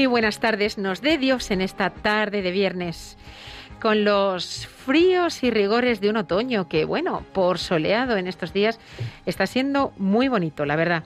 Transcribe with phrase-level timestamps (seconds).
[0.00, 3.18] Muy buenas tardes, nos dé Dios en esta tarde de viernes,
[3.82, 8.80] con los fríos y rigores de un otoño que, bueno, por soleado en estos días,
[9.26, 11.04] está siendo muy bonito, la verdad.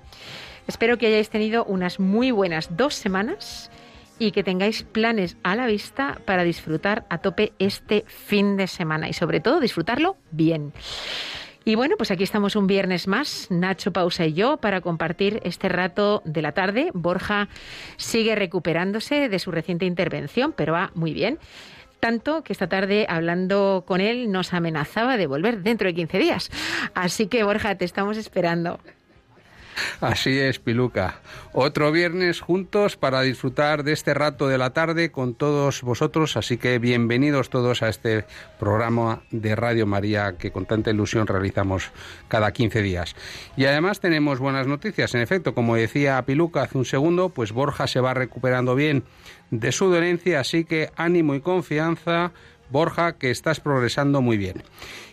[0.69, 3.69] Espero que hayáis tenido unas muy buenas dos semanas
[4.21, 9.09] y que tengáis planes a la vista para disfrutar a tope este fin de semana
[9.09, 10.73] y sobre todo disfrutarlo bien.
[11.67, 15.71] Y bueno, pues aquí estamos un viernes más, Nacho Pausa y yo, para compartir este
[15.71, 16.91] rato de la tarde.
[16.93, 17.49] Borja
[17.97, 21.39] sigue recuperándose de su reciente intervención, pero va muy bien.
[22.01, 26.51] Tanto que esta tarde, hablando con él, nos amenazaba de volver dentro de 15 días.
[26.93, 28.79] Así que, Borja, te estamos esperando.
[30.01, 31.21] Así es, Piluca.
[31.53, 36.57] Otro viernes juntos para disfrutar de este rato de la tarde con todos vosotros, así
[36.57, 38.25] que bienvenidos todos a este
[38.59, 41.91] programa de Radio María que con tanta ilusión realizamos
[42.29, 43.15] cada 15 días.
[43.57, 45.15] Y además tenemos buenas noticias.
[45.15, 49.05] En efecto, como decía Piluca hace un segundo, pues Borja se va recuperando bien
[49.51, 52.33] de su dolencia, así que ánimo y confianza,
[52.71, 54.63] Borja, que estás progresando muy bien.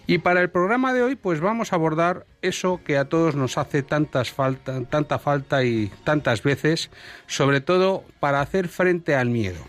[0.08, 3.58] Y para el programa de hoy, pues vamos a abordar eso que a todos nos
[3.58, 6.90] hace tantas falta, tanta falta y tantas veces,
[7.28, 9.62] sobre todo para hacer frente al miedo.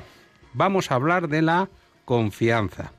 [0.54, 1.68] Vamos a hablar de la
[2.04, 2.92] confianza.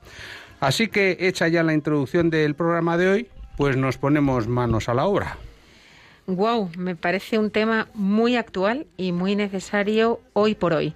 [0.60, 4.94] Así que hecha ya la introducción del programa de hoy, pues nos ponemos manos a
[4.94, 5.38] la obra.
[6.26, 10.94] Wow, me parece un tema muy actual y muy necesario hoy por hoy.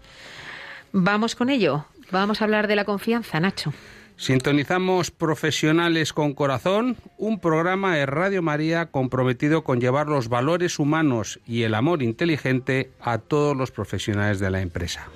[0.93, 1.85] Vamos con ello.
[2.11, 3.73] Vamos a hablar de la confianza, Nacho.
[4.17, 11.39] Sintonizamos Profesionales con Corazón, un programa de Radio María comprometido con llevar los valores humanos
[11.45, 15.07] y el amor inteligente a todos los profesionales de la empresa.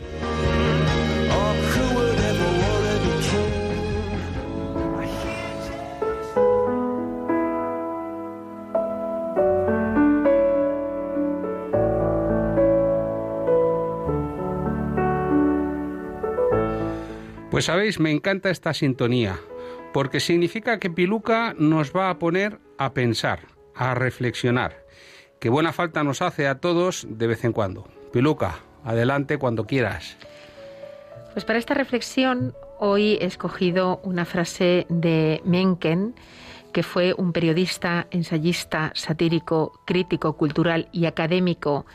[17.62, 19.40] Pues sabéis, me encanta esta sintonía,
[19.94, 23.42] porque significa que Piluca nos va a poner a pensar,
[23.76, 24.84] a reflexionar,
[25.40, 27.88] que buena falta nos hace a todos de vez en cuando.
[28.12, 30.18] Piluca, adelante cuando quieras.
[31.34, 36.16] Pues para esta reflexión hoy he escogido una frase de Mencken,
[36.74, 41.86] que fue un periodista, ensayista, satírico, crítico, cultural y académico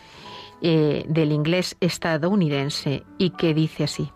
[0.63, 4.13] eh, del inglés estadounidense, y que dice así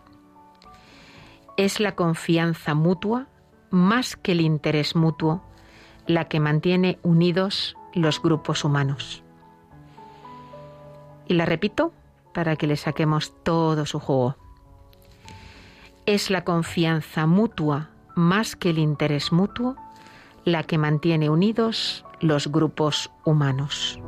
[1.61, 3.27] es la confianza mutua,
[3.69, 5.43] más que el interés mutuo,
[6.07, 9.23] la que mantiene unidos los grupos humanos.
[11.29, 11.93] Y la repito
[12.33, 14.37] para que le saquemos todo su juego.
[16.07, 19.77] Es la confianza mutua, más que el interés mutuo,
[20.47, 24.01] la que mantiene unidos los grupos humanos.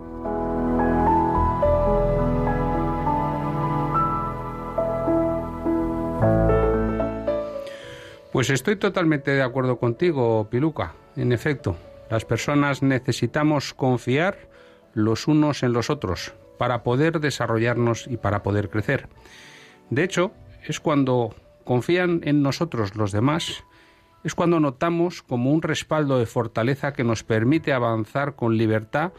[8.32, 10.94] Pues estoy totalmente de acuerdo contigo, Piluca.
[11.16, 11.76] En efecto,
[12.10, 14.48] las personas necesitamos confiar
[14.94, 19.10] los unos en los otros para poder desarrollarnos y para poder crecer.
[19.90, 20.32] De hecho,
[20.66, 21.34] es cuando
[21.64, 23.64] confían en nosotros los demás,
[24.24, 29.12] es cuando notamos como un respaldo de fortaleza que nos permite avanzar con libertad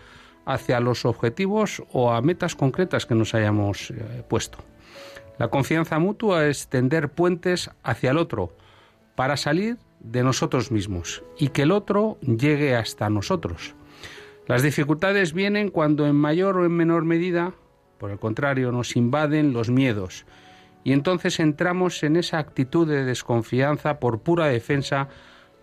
[0.43, 4.57] hacia los objetivos o a metas concretas que nos hayamos eh, puesto.
[5.37, 8.53] La confianza mutua es tender puentes hacia el otro,
[9.15, 13.75] para salir de nosotros mismos y que el otro llegue hasta nosotros.
[14.47, 17.53] Las dificultades vienen cuando en mayor o en menor medida,
[17.97, 20.25] por el contrario, nos invaden los miedos
[20.83, 25.07] y entonces entramos en esa actitud de desconfianza por pura defensa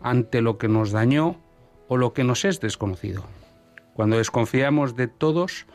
[0.01, 1.37] ante lo que nos dañó
[1.89, 3.25] o lo que nos es desconocido.
[3.93, 5.67] Cuando desconfiamos de todos,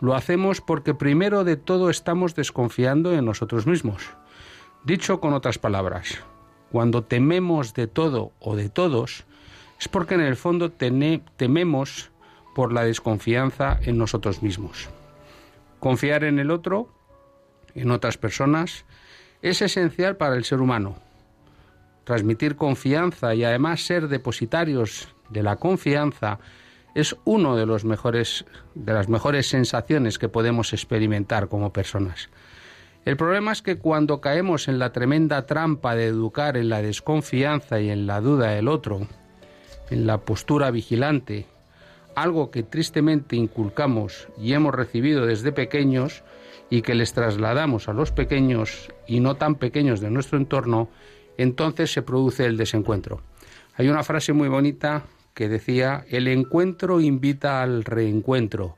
[0.00, 4.10] lo hacemos porque primero de todo estamos desconfiando en nosotros mismos.
[4.84, 6.22] Dicho con otras palabras,
[6.72, 9.24] cuando tememos de todo o de todos,
[9.78, 12.10] es porque en el fondo tememos
[12.54, 14.88] por la desconfianza en nosotros mismos.
[15.80, 16.88] Confiar en el otro,
[17.74, 18.86] en otras personas,
[19.42, 20.96] es esencial para el ser humano.
[22.04, 26.38] Transmitir confianza y además ser depositarios de la confianza
[26.94, 32.30] es uno de de las mejores sensaciones que podemos experimentar como personas.
[33.04, 37.80] El problema es que cuando caemos en la tremenda trampa de educar en la desconfianza
[37.80, 39.08] y en la duda del otro,
[39.90, 41.46] en la postura vigilante,
[42.14, 46.22] algo que tristemente inculcamos y hemos recibido desde pequeños
[46.70, 50.88] y que les trasladamos a los pequeños y no tan pequeños de nuestro entorno,
[51.36, 53.20] entonces se produce el desencuentro.
[53.74, 55.02] Hay una frase muy bonita
[55.34, 58.76] que decía, el encuentro invita al reencuentro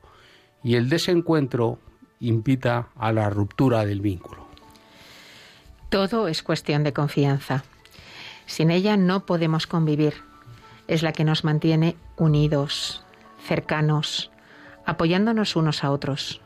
[0.63, 1.79] y el desencuentro
[2.27, 4.45] invita a la ruptura del vínculo.
[5.89, 7.63] Todo es cuestión de confianza.
[8.45, 10.15] Sin ella no podemos convivir.
[10.87, 13.03] Es la que nos mantiene unidos,
[13.45, 14.31] cercanos,
[14.85, 16.41] apoyándonos unos a otros.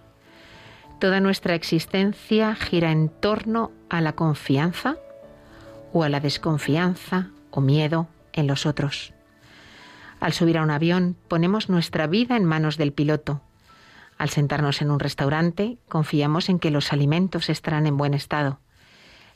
[0.99, 4.97] Toda nuestra existencia gira en torno a la confianza
[5.93, 9.13] o a la desconfianza o miedo en los otros.
[10.19, 13.41] Al subir a un avión ponemos nuestra vida en manos del piloto.
[14.19, 18.59] Al sentarnos en un restaurante confiamos en que los alimentos estarán en buen estado.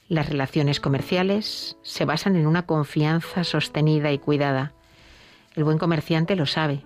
[0.07, 4.73] Las relaciones comerciales se basan en una confianza sostenida y cuidada.
[5.55, 6.85] El buen comerciante lo sabe.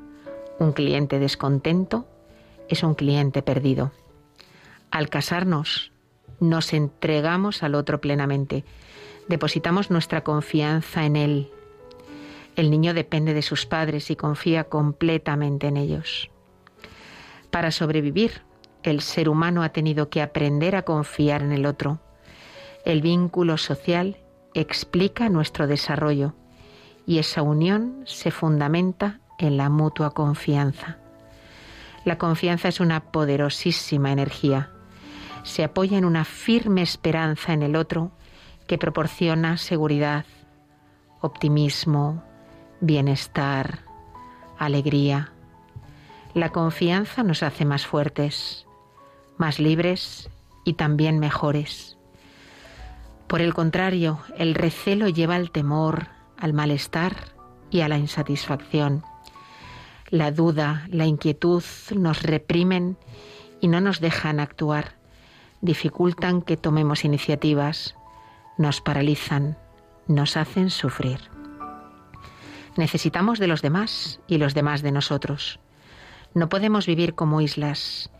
[0.60, 2.08] Un cliente descontento
[2.70, 3.92] es un cliente perdido.
[4.92, 5.92] Al casarnos,
[6.40, 8.64] nos entregamos al otro plenamente.
[9.28, 11.52] Depositamos nuestra confianza en él,
[12.58, 16.32] el niño depende de sus padres y confía completamente en ellos.
[17.52, 18.42] Para sobrevivir,
[18.84, 22.00] el ser humano ha tenido que aprender a confiar en el otro.
[22.86, 24.18] El vínculo social
[24.54, 26.34] explica nuestro desarrollo
[27.06, 30.98] y esa unión se fundamenta en la mutua confianza.
[32.06, 34.70] La confianza es una poderosísima energía.
[35.44, 38.12] Se apoya en una firme esperanza en el otro
[38.68, 40.26] que proporciona seguridad,
[41.22, 42.24] optimismo,
[42.82, 43.80] bienestar,
[44.58, 45.32] alegría.
[46.38, 48.68] La confianza nos hace más fuertes,
[49.38, 50.30] más libres
[50.66, 51.98] y también mejores.
[53.26, 57.16] Por el contrario, el recelo lleva al temor, al malestar
[57.72, 59.04] y a la insatisfacción.
[60.12, 61.64] La duda, la inquietud
[61.96, 63.00] nos reprimen
[63.60, 65.00] y no nos dejan actuar,
[65.62, 67.96] dificultan que tomemos iniciativas,
[68.60, 69.58] nos paralizan,
[70.06, 71.20] nos hacen sufrir.
[72.76, 75.60] Necesitamos de los demás y los demás de nosotros.
[76.38, 78.12] No podemos vivir como islas.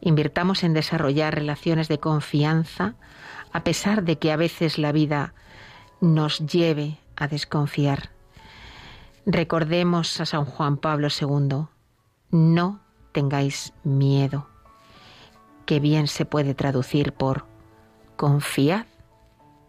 [0.00, 2.94] Invirtamos en desarrollar relaciones de confianza
[3.52, 5.34] a pesar de que a veces la vida
[6.00, 8.10] nos lleve a desconfiar.
[9.26, 11.66] Recordemos a San Juan Pablo II,
[12.30, 12.80] no
[13.10, 14.46] tengáis miedo,
[15.66, 17.44] que bien se puede traducir por
[18.14, 18.86] confiad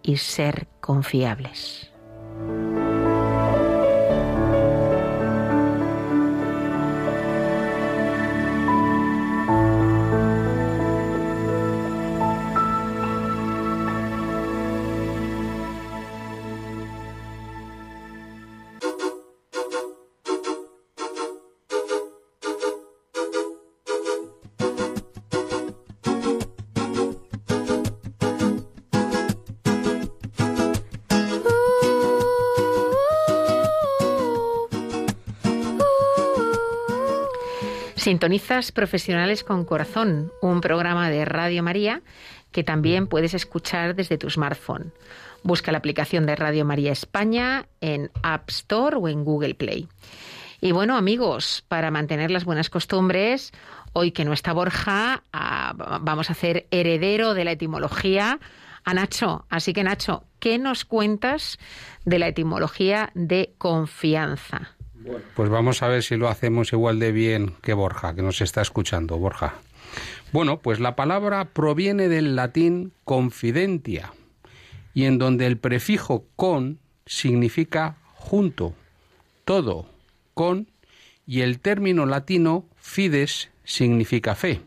[0.04, 1.92] y ser confiables.
[38.06, 42.04] Sintonizas Profesionales con Corazón, un programa de Radio María
[42.52, 44.94] que también puedes escuchar desde tu smartphone.
[45.42, 49.88] Busca la aplicación de Radio María España en App Store o en Google Play.
[50.62, 53.54] Y bueno, amigos, para mantener las buenas costumbres,
[53.94, 58.40] hoy que no está Borja, ah, vamos a hacer heredero de la etimología
[58.84, 59.48] a Nacho.
[59.50, 61.58] Así que Nacho, ¿qué nos cuentas
[62.06, 64.75] de la etimología de confianza?
[65.36, 68.62] Pues vamos a ver si lo hacemos igual de bien que Borja, que nos está
[68.62, 69.18] escuchando.
[69.18, 69.56] Borja.
[70.32, 74.14] Bueno, pues la palabra proviene del latín confidentia,
[74.94, 78.74] y en donde el prefijo con significa junto,
[79.46, 79.88] todo,
[80.34, 80.68] con,
[81.28, 84.62] y el término latino fides significa fe.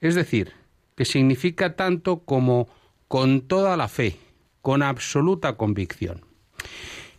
[0.00, 0.52] Es decir,
[0.96, 2.68] que significa tanto como
[3.08, 4.16] con toda la fe,
[4.60, 6.24] con absoluta convicción.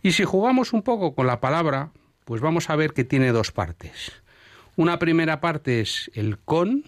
[0.01, 1.91] Y si jugamos un poco con la palabra,
[2.25, 4.12] pues vamos a ver que tiene dos partes.
[4.75, 6.84] Una primera parte es el con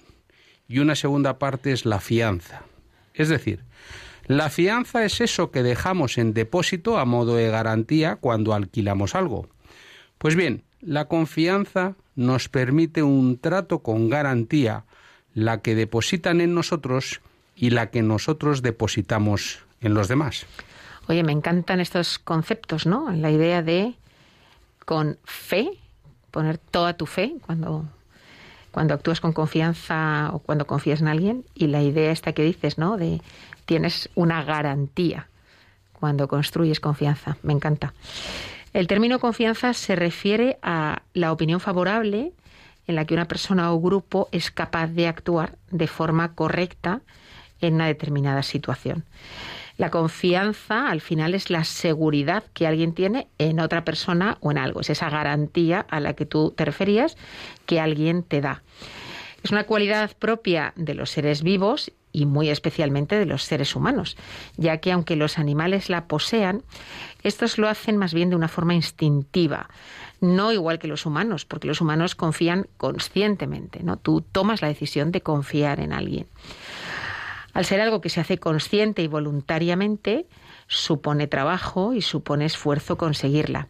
[0.68, 2.64] y una segunda parte es la fianza.
[3.14, 3.64] Es decir,
[4.28, 9.48] la fianza es eso que dejamos en depósito a modo de garantía cuando alquilamos algo.
[10.18, 14.86] Pues bien, la confianza nos permite un trato con garantía,
[15.34, 17.22] la que depositan en nosotros
[17.56, 20.46] y la que nosotros depositamos en los demás.
[21.08, 23.12] Oye, me encantan estos conceptos, ¿no?
[23.12, 23.94] La idea de
[24.86, 25.70] con fe,
[26.32, 27.86] poner toda tu fe cuando
[28.76, 32.78] cuando actúas con confianza o cuando confías en alguien y la idea esta que dices,
[32.78, 32.98] ¿no?
[32.98, 33.22] De
[33.66, 35.30] tienes una garantía
[35.94, 37.38] cuando construyes confianza.
[37.42, 37.94] Me encanta.
[38.74, 42.34] El término confianza se refiere a la opinión favorable
[42.86, 47.00] en la que una persona o grupo es capaz de actuar de forma correcta
[47.62, 49.06] en una determinada situación.
[49.78, 54.58] La confianza al final es la seguridad que alguien tiene en otra persona o en
[54.58, 54.82] algo.
[54.82, 57.18] Es esa garantía a la que tú te referías
[57.66, 58.64] que alguien te da.
[59.44, 64.16] Es una cualidad propia de los seres vivos y muy especialmente de los seres humanos,
[64.56, 66.64] ya que aunque los animales la posean,
[67.24, 69.70] estos lo hacen más bien de una forma instintiva,
[70.22, 73.98] no igual que los humanos, porque los humanos confían conscientemente, ¿no?
[73.98, 76.26] Tú tomas la decisión de confiar en alguien.
[77.56, 80.26] Al ser algo que se hace consciente y voluntariamente,
[80.68, 83.70] supone trabajo y supone esfuerzo conseguirla.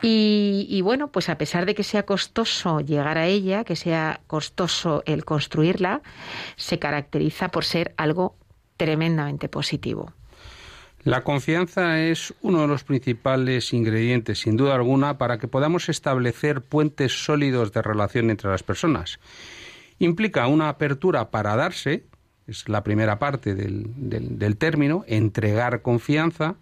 [0.00, 5.02] Y, bueno, pues a pesar de que sea costoso llegar a ella, que sea costoso
[5.06, 6.02] el construirla,
[6.56, 8.36] se caracteriza por ser algo
[8.76, 10.12] tremendamente positivo.
[11.02, 16.62] La confianza es uno de los principales ingredientes, sin duda alguna, para que podamos establecer
[16.62, 19.18] puentes sólidos de relación entre las personas.
[19.98, 22.04] Implica una apertura para darse,
[22.52, 26.54] es la primera parte del, del, término, entregar confianza,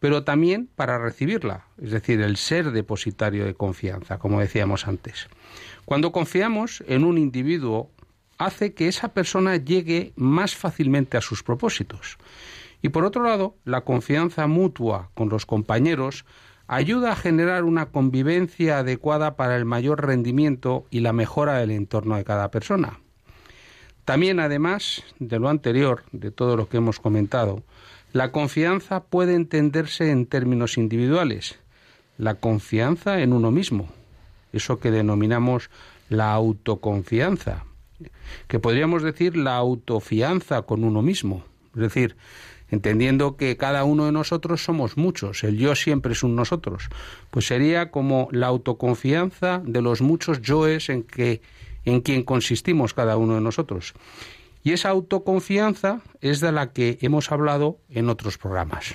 [0.00, 5.28] pero también para recibirla, es decir, el ser depositario de confianza, como decíamos antes.
[5.84, 7.90] Cuando confiamos en un individuo,
[8.38, 12.18] hace que esa persona llegue más fácilmente a sus propósitos.
[12.82, 16.24] Y por otro lado, la confianza mutua con los compañeros
[16.66, 22.16] ayuda a generar una convivencia adecuada para el mayor rendimiento y la mejora del entorno
[22.16, 23.00] de cada persona.
[24.04, 27.62] También, además de lo anterior, de todo lo que hemos comentado,
[28.12, 31.58] la confianza puede entenderse en términos individuales.
[32.18, 33.88] La confianza en uno mismo,
[34.52, 35.70] eso que denominamos
[36.08, 37.64] la autoconfianza,
[38.46, 41.44] que podríamos decir la autofianza con uno mismo,
[41.74, 42.16] es decir,
[42.70, 46.88] entendiendo que cada uno de nosotros somos muchos, el yo siempre es un nosotros,
[47.30, 51.40] pues sería como la autoconfianza de los muchos yoes en que
[51.84, 53.94] en quien consistimos cada uno de nosotros.
[54.62, 58.94] Y esa autoconfianza es de la que hemos hablado en otros programas.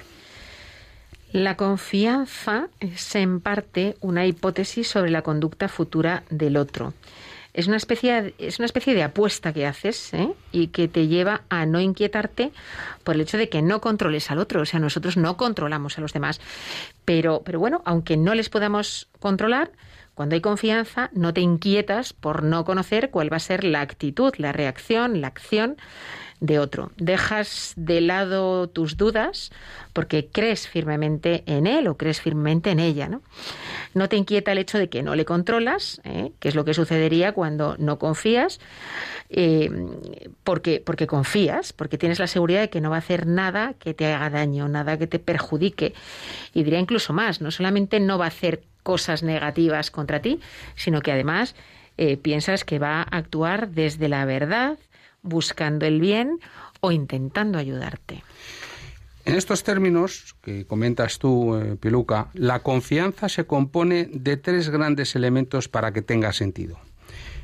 [1.31, 6.93] La confianza es en parte una hipótesis sobre la conducta futura del otro.
[7.53, 10.33] Es una especie, es una especie de apuesta que haces ¿eh?
[10.51, 12.51] y que te lleva a no inquietarte
[13.03, 14.61] por el hecho de que no controles al otro.
[14.61, 16.41] O sea, nosotros no controlamos a los demás.
[17.05, 19.71] Pero, pero bueno, aunque no les podamos controlar,
[20.19, 24.33] cuando hay confianza, no te inquietas por no conocer cuál va a ser la actitud,
[24.35, 25.77] la reacción, la acción
[26.41, 26.91] de otro.
[26.97, 29.49] Dejas de lado tus dudas
[29.93, 33.07] porque crees firmemente en él o crees firmemente en ella.
[33.07, 33.21] No,
[33.93, 36.33] no te inquieta el hecho de que no le controlas, ¿eh?
[36.41, 38.59] que es lo que sucedería cuando no confías,
[39.29, 39.69] eh,
[40.43, 43.93] porque, porque confías, porque tienes la seguridad de que no va a hacer nada que
[43.93, 45.93] te haga daño, nada que te perjudique.
[46.53, 50.39] Y diría incluso más, no solamente no va a hacer cosas negativas contra ti,
[50.73, 51.53] sino que además
[51.97, 54.79] eh, piensas que va a actuar desde la verdad,
[55.21, 56.39] buscando el bien
[56.79, 58.23] o intentando ayudarte.
[59.25, 65.15] En estos términos que comentas tú, eh, Piluca, la confianza se compone de tres grandes
[65.15, 66.79] elementos para que tenga sentido.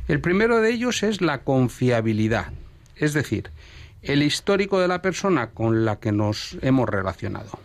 [0.07, 2.53] El primero de ellos es la confiabilidad,
[2.95, 3.51] es decir,
[4.01, 7.59] el histórico de la persona con la que nos hemos relacionado.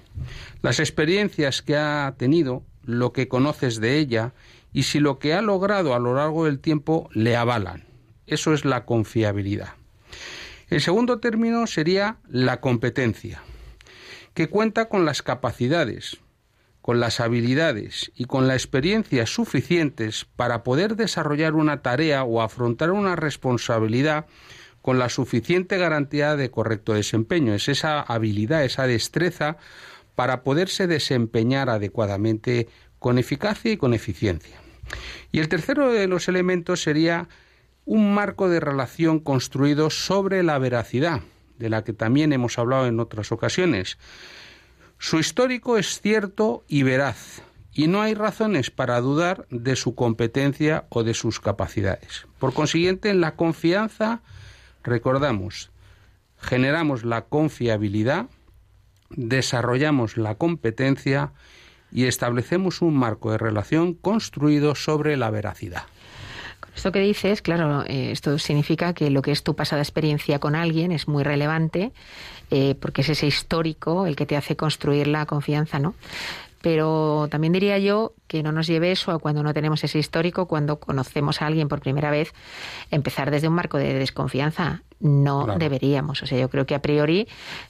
[0.61, 2.63] Las experiencias que ha tenido
[2.99, 4.33] lo que conoces de ella
[4.73, 7.85] y si lo que ha logrado a lo largo del tiempo le avalan.
[8.27, 9.75] Eso es la confiabilidad.
[10.69, 13.43] El segundo término sería la competencia,
[14.35, 16.19] que cuenta con las capacidades,
[16.81, 22.93] con las habilidades y con la experiencia suficientes para poder desarrollar una tarea o afrontar
[22.93, 24.27] una responsabilidad
[24.81, 27.55] con la suficiente garantía de correcto desempeño.
[27.55, 29.59] Es esa habilidad, esa destreza
[30.15, 34.57] para poderse desempeñar adecuadamente con eficacia y con eficiencia.
[35.33, 37.29] Y el tercero de los elementos sería
[37.85, 41.23] un marco de relación construido sobre la veracidad,
[41.59, 43.99] de la que también hemos hablado en otras ocasiones.
[44.99, 50.87] Su histórico es cierto y veraz, y no hay razones para dudar de su competencia
[50.91, 52.27] o de sus capacidades.
[52.39, 54.21] Por consiguiente, en la confianza,
[54.83, 55.71] recordamos,
[56.39, 58.27] generamos la confiabilidad,
[59.11, 61.33] desarrollamos la competencia
[61.93, 65.83] y establecemos un marco de relación construido sobre la veracidad.
[66.75, 70.55] Esto que dices, claro, eh, esto significa que lo que es tu pasada experiencia con
[70.55, 71.93] alguien es muy relevante,
[72.51, 75.95] eh, porque es ese histórico el que te hace construir la confianza, ¿no?
[76.63, 80.47] Pero también diría yo que no nos lleve eso a cuando no tenemos ese histórico,
[80.47, 82.33] cuando conocemos a alguien por primera vez,
[82.91, 84.83] empezar desde un marco de desconfianza.
[85.01, 86.23] No deberíamos.
[86.23, 87.27] O sea, yo creo que a priori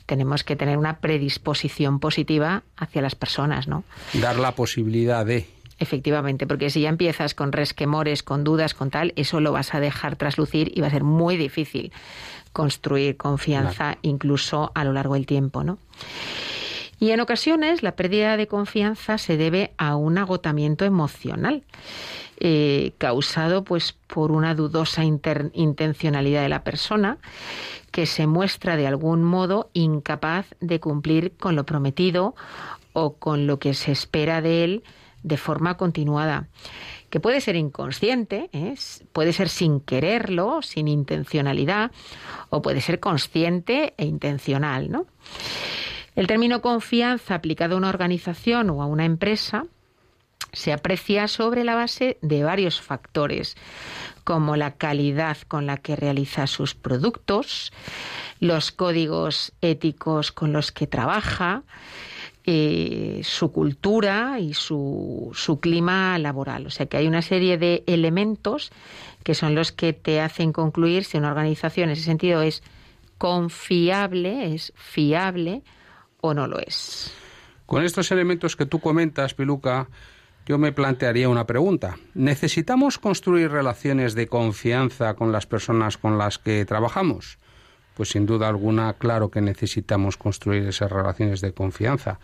[0.06, 3.84] tenemos que tener una predisposición positiva hacia las personas, ¿no?
[4.14, 5.46] Dar la posibilidad de.
[5.78, 9.80] Efectivamente, porque si ya empiezas con resquemores, con dudas, con tal, eso lo vas a
[9.80, 11.90] dejar traslucir y va a ser muy difícil
[12.52, 15.78] construir confianza incluso a lo largo del tiempo, ¿no?
[17.00, 21.64] Y en ocasiones la pérdida de confianza se debe a un agotamiento emocional.
[22.42, 27.18] Eh, causado pues por una dudosa intencionalidad de la persona
[27.90, 32.34] que se muestra de algún modo incapaz de cumplir con lo prometido
[32.94, 34.84] o con lo que se espera de él
[35.22, 36.48] de forma continuada
[37.10, 38.74] que puede ser inconsciente, ¿eh?
[39.12, 41.90] puede ser sin quererlo, sin intencionalidad,
[42.48, 45.06] o puede ser consciente e intencional, ¿no?
[46.20, 49.64] El término confianza aplicado a una organización o a una empresa
[50.52, 53.56] se aprecia sobre la base de varios factores,
[54.22, 57.72] como la calidad con la que realiza sus productos,
[58.38, 61.62] los códigos éticos con los que trabaja,
[62.44, 66.66] eh, su cultura y su, su clima laboral.
[66.66, 68.72] O sea que hay una serie de elementos
[69.24, 72.62] que son los que te hacen concluir si una organización en ese sentido es
[73.16, 75.62] confiable, es fiable
[76.20, 77.12] o no lo es.
[77.66, 79.88] Con estos elementos que tú comentas, Piluca,
[80.46, 81.98] yo me plantearía una pregunta.
[82.14, 87.38] ¿Necesitamos construir relaciones de confianza con las personas con las que trabajamos?
[87.94, 92.18] Pues sin duda alguna, claro que necesitamos construir esas relaciones de confianza.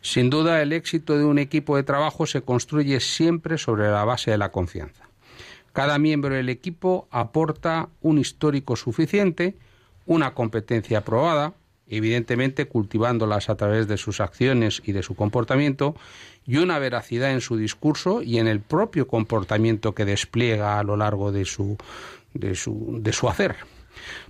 [0.00, 4.30] Sin duda, el éxito de un equipo de trabajo se construye siempre sobre la base
[4.30, 5.08] de la confianza.
[5.72, 9.58] Cada miembro del equipo aporta un histórico suficiente,
[10.06, 11.52] una competencia aprobada,
[11.88, 15.94] evidentemente cultivándolas a través de sus acciones y de su comportamiento,
[16.46, 20.96] y una veracidad en su discurso y en el propio comportamiento que despliega a lo
[20.96, 21.76] largo de su,
[22.34, 23.56] de su, de su hacer.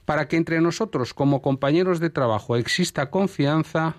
[0.05, 3.97] Para que entre nosotros, como compañeros de trabajo, exista confianza,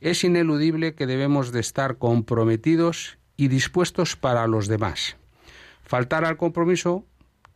[0.00, 5.16] es ineludible que debemos de estar comprometidos y dispuestos para los demás.
[5.82, 7.04] Faltar al compromiso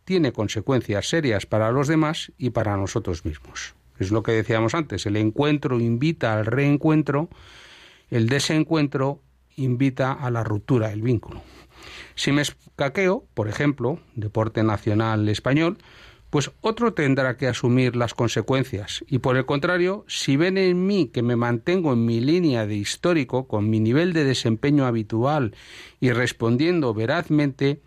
[0.05, 3.75] tiene consecuencias serias para los demás y para nosotros mismos.
[4.03, 7.29] Es lo que decíamos antes, el encuentro invita al reencuentro,
[8.11, 9.23] el desencuentro
[9.55, 11.41] invita a la ruptura del vínculo.
[12.17, 15.79] Si me escaqueo, por ejemplo, deporte nacional español,
[16.31, 19.05] pues otro tendrá que asumir las consecuencias.
[19.07, 22.75] Y por el contrario, si ven en mí que me mantengo en mi línea de
[22.75, 25.55] histórico, con mi nivel de desempeño habitual
[26.01, 27.83] y respondiendo verazmente,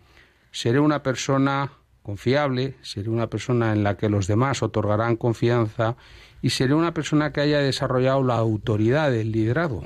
[0.50, 1.72] seré una persona
[2.06, 5.96] confiable, seré una persona en la que los demás otorgarán confianza
[6.40, 9.82] y seré una persona que haya desarrollado la autoridad del liderazgo.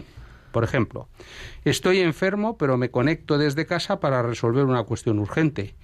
[0.52, 1.08] Por ejemplo,
[1.64, 5.74] estoy enfermo pero me conecto desde casa para resolver una cuestión urgente.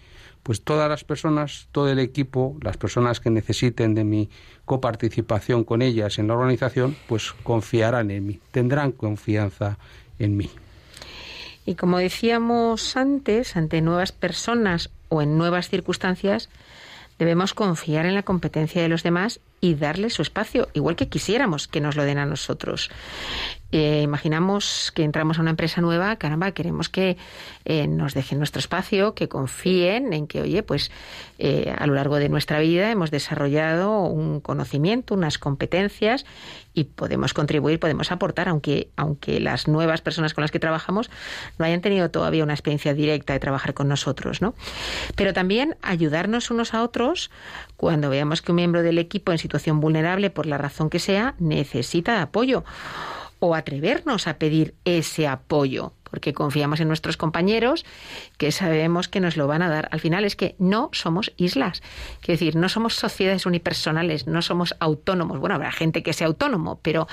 [0.42, 4.28] Pues todas las personas, todo el equipo, las personas que necesiten de mi
[4.66, 9.78] coparticipación con ellas en la organización, pues confiarán en mí, tendrán confianza
[10.18, 10.50] en mí.
[11.64, 16.48] Y como decíamos antes, ante nuevas personas o en nuevas circunstancias,
[17.18, 21.68] debemos confiar en la competencia de los demás y darle su espacio, igual que quisiéramos
[21.68, 22.90] que nos lo den a nosotros.
[23.72, 27.16] Eh, imaginamos que entramos a una empresa nueva, caramba, queremos que
[27.64, 30.92] eh, nos dejen nuestro espacio, que confíen en que, oye, pues
[31.38, 36.24] eh, a lo largo de nuestra vida hemos desarrollado un conocimiento, unas competencias
[36.74, 41.10] y podemos contribuir, podemos aportar, aunque, aunque las nuevas personas con las que trabajamos
[41.58, 44.54] no hayan tenido todavía una experiencia directa de trabajar con nosotros, ¿no?
[45.16, 47.30] Pero también ayudarnos unos a otros
[47.76, 51.34] cuando veamos que un miembro del equipo en situación vulnerable, por la razón que sea,
[51.38, 52.64] necesita apoyo.
[53.38, 57.84] O atrevernos a pedir ese apoyo, porque confiamos en nuestros compañeros
[58.38, 59.88] que sabemos que nos lo van a dar.
[59.92, 61.82] Al final es que no somos islas,
[62.22, 65.38] es decir, no somos sociedades unipersonales, no somos autónomos.
[65.38, 67.08] Bueno, habrá gente que sea autónomo, pero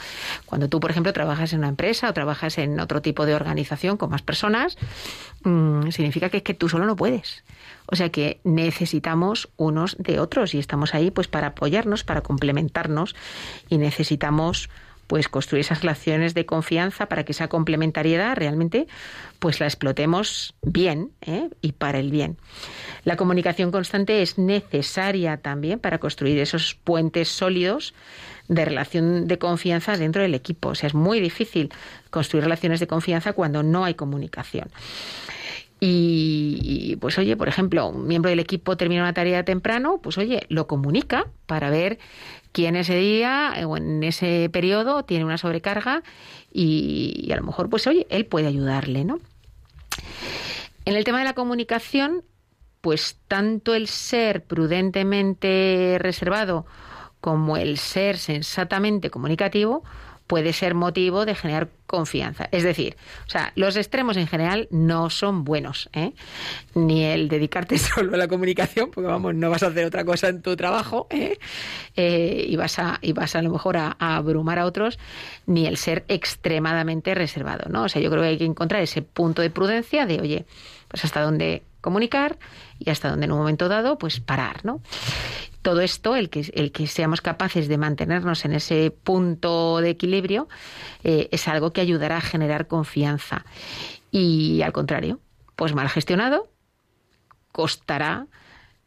[0.45, 3.97] cuando tú, por ejemplo, trabajas en una empresa o trabajas en otro tipo de organización
[3.97, 4.77] con más personas,
[5.43, 7.43] mm, significa que es que tú solo no puedes.
[7.87, 13.15] O sea que necesitamos unos de otros y estamos ahí pues para apoyarnos, para complementarnos
[13.69, 14.69] y necesitamos
[15.13, 18.87] pues construir esas relaciones de confianza para que esa complementariedad realmente
[19.37, 21.51] pues la explotemos bien ¿eh?
[21.61, 22.39] y para el bien.
[23.03, 27.93] La comunicación constante es necesaria también para construir esos puentes sólidos
[28.47, 30.69] de relación de confianza dentro del equipo.
[30.69, 31.71] O sea, es muy difícil
[32.09, 34.69] construir relaciones de confianza cuando no hay comunicación.
[35.85, 40.45] Y, pues oye, por ejemplo, un miembro del equipo termina una tarea temprano, pues oye,
[40.47, 41.99] lo comunica para ver
[42.53, 46.01] quién ese día o en ese periodo tiene una sobrecarga
[46.53, 49.19] y, y, a lo mejor, pues oye, él puede ayudarle, ¿no?
[50.85, 52.23] En el tema de la comunicación,
[52.79, 56.65] pues tanto el ser prudentemente reservado
[57.19, 59.83] como el ser sensatamente comunicativo,
[60.27, 62.47] puede ser motivo de generar confianza.
[62.51, 62.95] Es decir,
[63.27, 66.13] o sea, los extremos en general no son buenos, ¿eh?
[66.73, 70.29] ni el dedicarte solo a la comunicación, porque vamos, no vas a hacer otra cosa
[70.29, 71.37] en tu trabajo ¿eh?
[71.95, 74.97] Eh, y vas a y vas a, lo mejor a, a, abrumar a otros,
[75.45, 77.83] ni el ser extremadamente reservado, ¿no?
[77.83, 80.45] O sea, yo creo que hay que encontrar ese punto de prudencia de, oye,
[80.87, 82.39] pues hasta dónde comunicar
[82.79, 84.81] y hasta dónde en un momento dado, pues parar, ¿no?
[85.63, 90.47] todo esto, el que, el que seamos capaces de mantenernos en ese punto de equilibrio,
[91.03, 93.45] eh, es algo que ayudará a generar confianza.
[94.11, 95.19] Y al contrario,
[95.55, 96.49] pues mal gestionado,
[97.51, 98.27] costará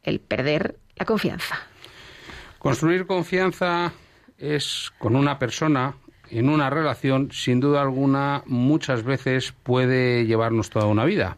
[0.03, 1.57] el perder la confianza.
[2.59, 3.91] Construir confianza
[4.37, 5.95] es con una persona
[6.29, 11.37] en una relación, sin duda alguna, muchas veces puede llevarnos toda una vida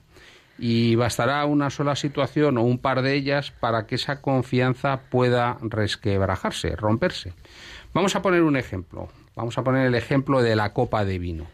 [0.60, 5.58] y bastará una sola situación o un par de ellas para que esa confianza pueda
[5.62, 7.34] resquebrajarse, romperse.
[7.93, 9.10] Vamos a poner un ejemplo.
[9.36, 11.48] Vamos a poner el ejemplo de la copa de vino.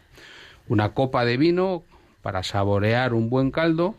[0.67, 1.83] Una copa de vino
[2.23, 3.95] para saborear un buen caldo,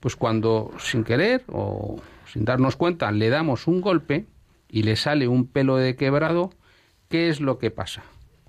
[0.00, 2.00] pues cuando sin querer o
[2.32, 4.26] sin darnos cuenta le damos un golpe
[4.68, 6.50] y le sale un pelo de quebrado,
[7.08, 8.02] ¿qué es lo que pasa?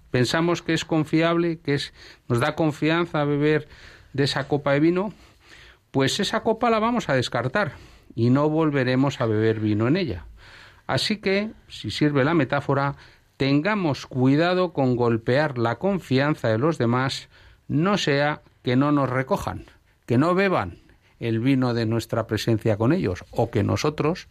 [0.09, 1.93] Pensamos que es confiable, que es
[2.27, 3.67] nos da confianza beber
[4.13, 5.13] de esa copa de vino,
[5.91, 7.73] pues esa copa la vamos a descartar
[8.15, 10.25] y no volveremos a beber vino en ella.
[10.87, 12.95] Así que, si sirve la metáfora,
[13.37, 17.29] tengamos cuidado con golpear la confianza de los demás,
[17.67, 19.65] no sea que no nos recojan,
[20.05, 20.79] que no beban
[21.19, 24.27] el vino de nuestra presencia con ellos, o que nosotros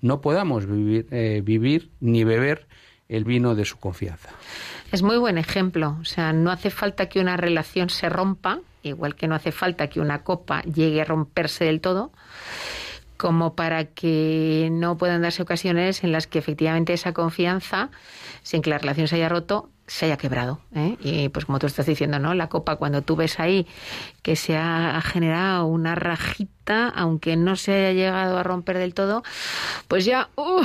[0.00, 2.66] no podamos vivir, eh, vivir ni beber
[3.08, 4.30] el vino de su confianza.
[4.90, 5.96] Es muy buen ejemplo.
[6.00, 9.88] O sea, no hace falta que una relación se rompa igual que no hace falta
[9.88, 12.12] que una copa llegue a romperse del todo,
[13.16, 17.90] como para que no puedan darse ocasiones en las que efectivamente esa confianza,
[18.42, 20.60] sin que la relación se haya roto, se haya quebrado.
[20.74, 20.96] ¿eh?
[21.00, 22.34] Y pues como tú estás diciendo, ¿no?
[22.34, 23.66] La copa, cuando tú ves ahí
[24.22, 29.22] que se ha generado una rajita, aunque no se haya llegado a romper del todo,
[29.88, 30.62] pues ya uh,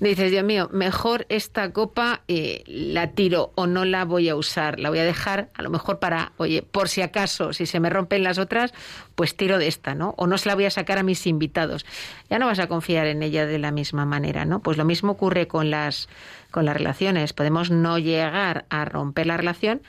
[0.00, 4.78] dices, Dios mío, mejor esta copa eh, la tiro o no la voy a usar,
[4.80, 7.90] la voy a dejar a lo mejor para, oye, por si acaso, si se me
[7.90, 8.72] rompen las otras,
[9.14, 10.14] pues tiro de esta, ¿no?
[10.16, 11.86] O no se la voy a sacar a mis invitados.
[12.28, 14.60] Ya no vas a confiar en ella de la misma manera, ¿no?
[14.60, 16.08] Pues lo mismo ocurre con las
[16.50, 17.32] con las relaciones.
[17.32, 19.82] Podemos no llegar a romper la relación,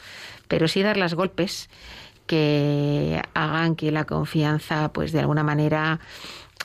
[0.48, 1.70] pero sí dar los golpes
[2.26, 6.00] que hagan que la confianza, pues de alguna manera,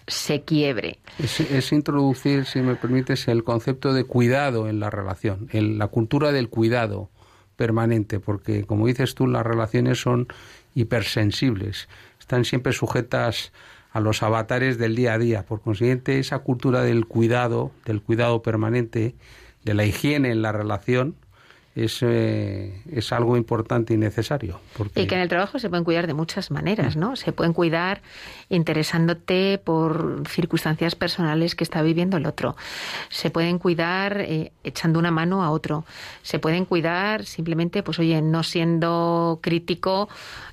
[0.09, 0.99] se quiebre.
[1.19, 6.33] Es, introducir, si me permites, el concepto de cuidado en la relación, en la cultura
[6.33, 7.11] del cuidado
[7.57, 10.29] permanente, porque como dices tú, las relaciones son
[10.75, 13.53] hipersensibles, están siempre sujetas
[13.91, 15.45] a los avatares del día a día.
[15.45, 19.15] Por consiguiente, esa cultura del cuidado, del cuidado permanente,
[19.65, 21.17] de la higiene en la relación,
[21.75, 24.61] es, eh, es algo importante y necesario.
[24.95, 27.17] Y que en el trabajo se pueden cuidar de muchas maneras, ¿no?
[27.17, 28.03] Se pueden cuidar
[28.49, 32.57] interesándote por circunstancias personales que está viviendo el otro.
[33.11, 35.85] Se pueden cuidar eh, echando una mano a otro.
[36.23, 40.09] Se pueden cuidar simplemente, pues oye, no siendo crítico.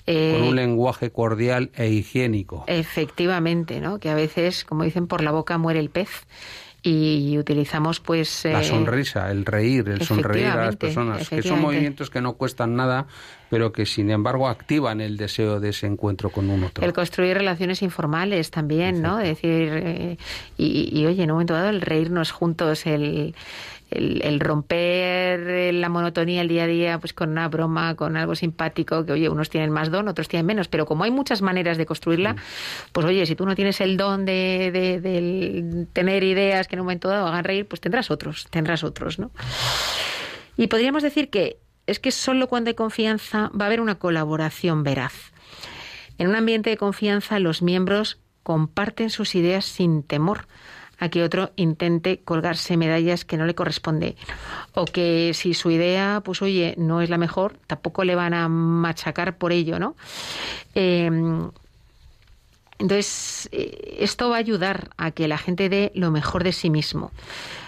[0.06, 2.66] Eh, Con un lenguaje cordial e higiénico.
[2.68, 4.00] Efectivamente, ¿no?
[4.00, 6.26] Que a veces, como dicen, por la boca muere el pez
[6.88, 11.60] y utilizamos pues la eh, sonrisa, el reír, el sonreír a las personas, que son
[11.60, 13.08] movimientos que no cuestan nada,
[13.50, 16.86] pero que sin embargo activan el deseo de ese encuentro con un otro.
[16.86, 19.18] El construir relaciones informales también, ¿no?
[19.18, 20.18] decir eh,
[20.58, 23.34] y, y, oye, en un momento dado el reírnos juntos, el
[23.92, 29.06] el, romper la monotonía el día a día pues con una broma, con algo simpático,
[29.06, 31.86] que oye, unos tienen más don, otros tienen menos, pero como hay muchas maneras de
[31.86, 32.38] construirla, mm.
[32.92, 36.86] pues oye, si tú no tienes el don de, de, tener ideas que en un
[36.86, 39.32] momento dado hagan reír, pues tendrás otros, tendrás otros, ¿no?
[40.58, 44.84] Y podríamos decir que es que solo cuando hay confianza va a haber una colaboración
[44.84, 45.32] veraz.
[46.18, 50.48] En un ambiente de confianza los miembros comparten sus ideas sin temor
[51.00, 54.16] a que otro intente colgarse medallas que no le corresponde.
[54.74, 58.48] O que si su idea, pues oye, no es la mejor, tampoco le van a
[58.48, 59.96] machacar por ello, ¿no?
[60.74, 61.50] Em,
[62.78, 66.70] entonces, eh, esto va a ayudar a que la gente dé lo mejor de sí
[66.70, 67.12] mismo.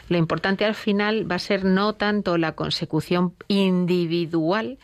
[0.10, 4.78] Lo importante al final va a ser no tanto la consecución individual,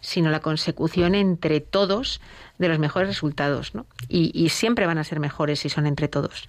[0.00, 2.20] sino la consecución entre todos
[2.58, 3.74] de los mejores resultados.
[3.74, 3.86] ¿no?
[4.08, 6.46] Y, y siempre van a ser mejores si son entre todos.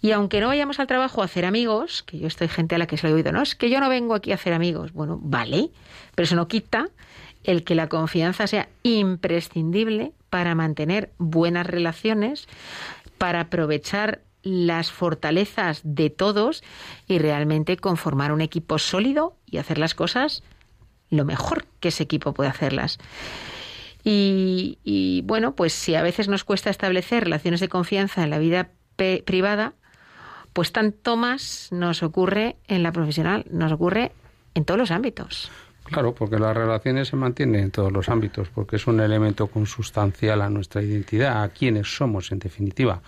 [0.00, 2.86] Y aunque no vayamos al trabajo a hacer amigos, que yo estoy gente a la
[2.86, 4.92] que se lo he oído, no, es que yo no vengo aquí a hacer amigos.
[4.92, 5.70] Bueno, vale,
[6.14, 6.88] pero eso no quita
[7.44, 12.48] el que la confianza sea imprescindible para mantener buenas relaciones,
[13.18, 16.62] para aprovechar las fortalezas de todos
[17.08, 20.42] y realmente conformar un equipo sólido y hacer las cosas
[21.10, 22.98] lo mejor que ese equipo puede hacerlas.
[24.08, 28.70] Y, bueno, pues si a veces nos cuesta establecer relaciones de confianza en la vida
[29.24, 29.74] privada,
[30.56, 34.12] pues tanto más nos ocurre en la profesional, nos ocurre
[34.54, 35.50] en todos los ámbitos.
[35.84, 40.40] Claro, porque las relaciones se mantienen en todos los ámbitos, porque es un elemento consustancial
[40.40, 43.02] a nuestra identidad, a quienes somos, en definitiva.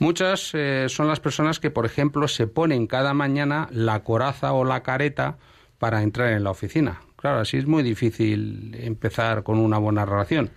[0.00, 4.64] Muchas eh, son las personas que, por ejemplo, se ponen cada mañana la coraza o
[4.64, 5.38] la careta
[5.78, 7.02] para entrar en la oficina.
[7.14, 10.50] Claro, así es muy difícil empezar con una buena relación.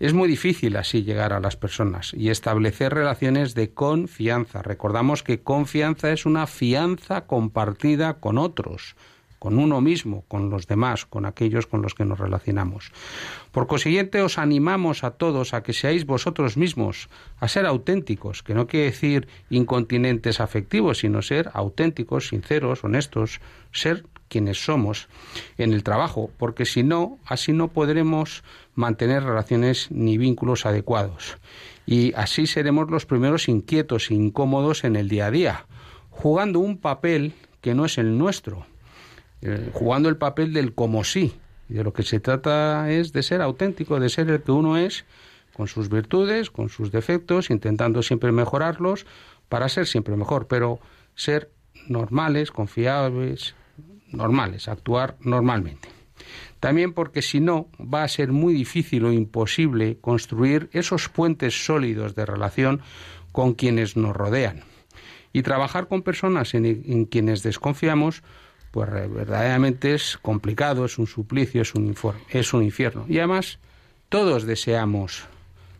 [0.00, 4.60] Es muy difícil así llegar a las personas y establecer relaciones de confianza.
[4.60, 8.96] Recordamos que confianza es una fianza compartida con otros
[9.44, 12.92] con uno mismo, con los demás, con aquellos con los que nos relacionamos.
[13.52, 18.54] Por consiguiente, os animamos a todos a que seáis vosotros mismos, a ser auténticos, que
[18.54, 25.08] no quiere decir incontinentes afectivos, sino ser auténticos, sinceros, honestos, ser quienes somos
[25.58, 28.42] en el trabajo, porque si no, así no podremos
[28.74, 31.38] mantener relaciones ni vínculos adecuados.
[31.86, 35.66] Y así seremos los primeros inquietos e incómodos en el día a día,
[36.10, 38.66] jugando un papel que no es el nuestro,
[39.42, 41.34] eh, jugando el papel del como sí.
[41.68, 44.76] Y de lo que se trata es de ser auténtico, de ser el que uno
[44.76, 45.04] es,
[45.54, 49.06] con sus virtudes, con sus defectos, intentando siempre mejorarlos
[49.48, 50.80] para ser siempre mejor, pero
[51.14, 51.50] ser
[51.86, 53.54] normales, confiables,
[54.16, 55.88] normales, actuar normalmente.
[56.60, 62.14] También porque si no va a ser muy difícil o imposible construir esos puentes sólidos
[62.14, 62.80] de relación
[63.32, 64.62] con quienes nos rodean.
[65.32, 68.22] Y trabajar con personas en quienes desconfiamos
[68.74, 71.94] pues verdaderamente es complicado, es un suplicio, es un,
[72.28, 73.04] es un infierno.
[73.08, 73.60] Y además,
[74.08, 75.26] todos deseamos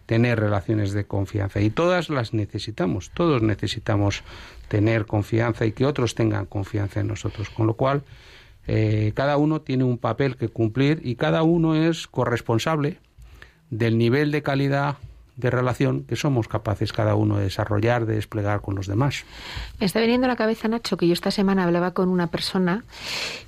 [0.07, 4.23] tener relaciones de confianza y todas las necesitamos, todos necesitamos
[4.69, 8.03] tener confianza y que otros tengan confianza en nosotros, con lo cual
[8.67, 12.99] eh, cada uno tiene un papel que cumplir y cada uno es corresponsable
[13.71, 14.97] del nivel de calidad
[15.37, 19.25] de relación que somos capaces cada uno de desarrollar, de desplegar con los demás.
[19.81, 22.85] Me está viniendo a la cabeza, Nacho, que yo esta semana hablaba con una persona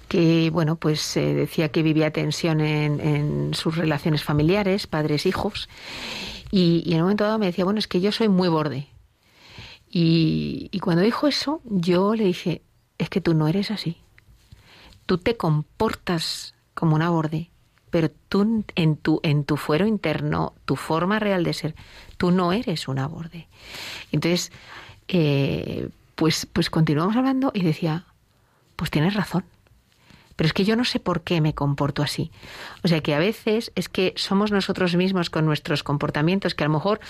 [0.09, 5.69] que, bueno, pues eh, decía que vivía tensión en, sus relaciones familiares, padres, hijos,
[6.51, 8.87] y, en un momento dado me decía, bueno, es que yo soy muy borde.
[9.89, 12.63] Y, cuando dijo eso, yo le dije,
[12.99, 13.97] es que tú no eres así.
[15.07, 17.51] Tú te comportas como una borde
[17.89, 21.75] pero tú en tu, en tu fuero interno, tu forma real de ser,
[22.19, 23.49] tú no eres un borde.
[24.13, 24.53] Entonces,
[25.09, 28.05] eh, pues, pues continuamos hablando y decía,
[28.75, 29.47] pues tienes razón
[30.37, 32.31] pero es que yo no sé por qué me comporto así.
[32.85, 36.69] O sea que a veces es que somos nosotros mismos con nuestros comportamientos que a
[36.69, 37.01] lo mejor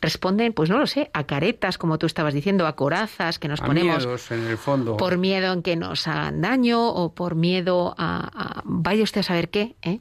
[0.00, 3.60] responden, pues no lo sé, a caretas, como tú estabas diciendo, a corazas que nos
[3.60, 4.96] ponemos en el fondo.
[4.96, 9.50] por miedo en que nos hagan daño o por miedo a, vaya usted a saber
[9.50, 10.00] qué, ¿eh?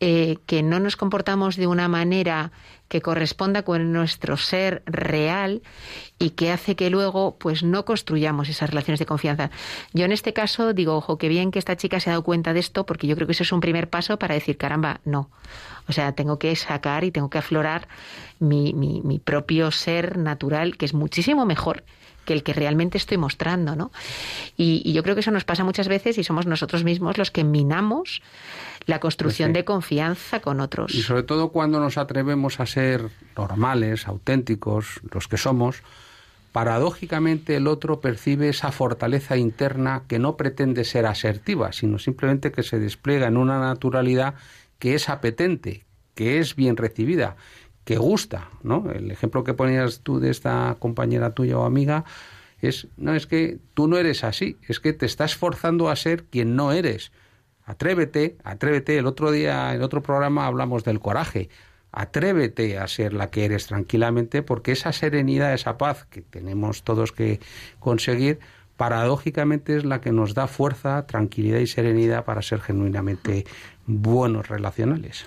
[0.00, 2.52] Eh, que no nos comportamos de una manera
[2.94, 5.62] que corresponda con nuestro ser real
[6.20, 9.50] y que hace que luego pues no construyamos esas relaciones de confianza.
[9.92, 12.52] Yo en este caso digo, ojo, qué bien que esta chica se ha dado cuenta
[12.52, 15.28] de esto porque yo creo que eso es un primer paso para decir, caramba, no.
[15.88, 17.88] O sea, tengo que sacar y tengo que aflorar
[18.38, 21.82] mi, mi, mi propio ser natural, que es muchísimo mejor
[22.24, 23.92] que el que realmente estoy mostrando, ¿no?
[24.56, 27.30] Y, y, yo creo que eso nos pasa muchas veces y somos nosotros mismos los
[27.30, 28.22] que minamos
[28.86, 30.94] la construcción de confianza con otros.
[30.94, 35.82] Y sobre todo cuando nos atrevemos a ser normales, auténticos, los que somos,
[36.52, 42.62] paradójicamente el otro percibe esa fortaleza interna que no pretende ser asertiva, sino simplemente que
[42.62, 44.34] se despliega en una naturalidad
[44.78, 45.84] que es apetente,
[46.14, 47.36] que es bien recibida,
[47.84, 48.90] que gusta, ¿no?
[48.90, 52.04] El ejemplo que ponías tú de esta compañera tuya o amiga
[52.60, 56.24] es, no, es que tú no eres así, es que te estás forzando a ser
[56.24, 57.12] quien no eres
[57.66, 58.98] Atrévete, atrévete.
[58.98, 61.48] El otro día, en otro programa, hablamos del coraje.
[61.96, 67.12] atrévete a ser la que eres tranquilamente, porque esa serenidad, esa paz que tenemos todos
[67.12, 67.38] que
[67.78, 68.40] conseguir,
[68.76, 73.46] paradójicamente es la que nos da fuerza, tranquilidad y serenidad para ser genuinamente
[73.86, 75.24] buenos relacionales.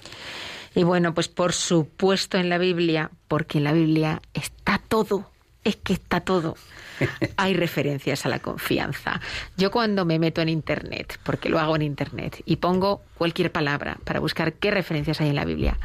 [0.75, 5.29] Y bueno, pues por supuesto en la Biblia, porque en la Biblia está todo,
[5.63, 6.55] es que está todo.
[7.37, 9.19] Hay referencias a la confianza.
[9.57, 13.97] Yo cuando me meto en Internet, porque lo hago en Internet, y pongo cualquier palabra
[14.03, 15.77] para buscar qué referencias hay en la Biblia,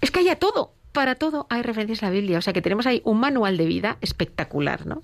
[0.00, 2.38] es que haya todo para todo hay referencias a la Biblia.
[2.38, 5.02] O sea que tenemos ahí un manual de vida espectacular, ¿no?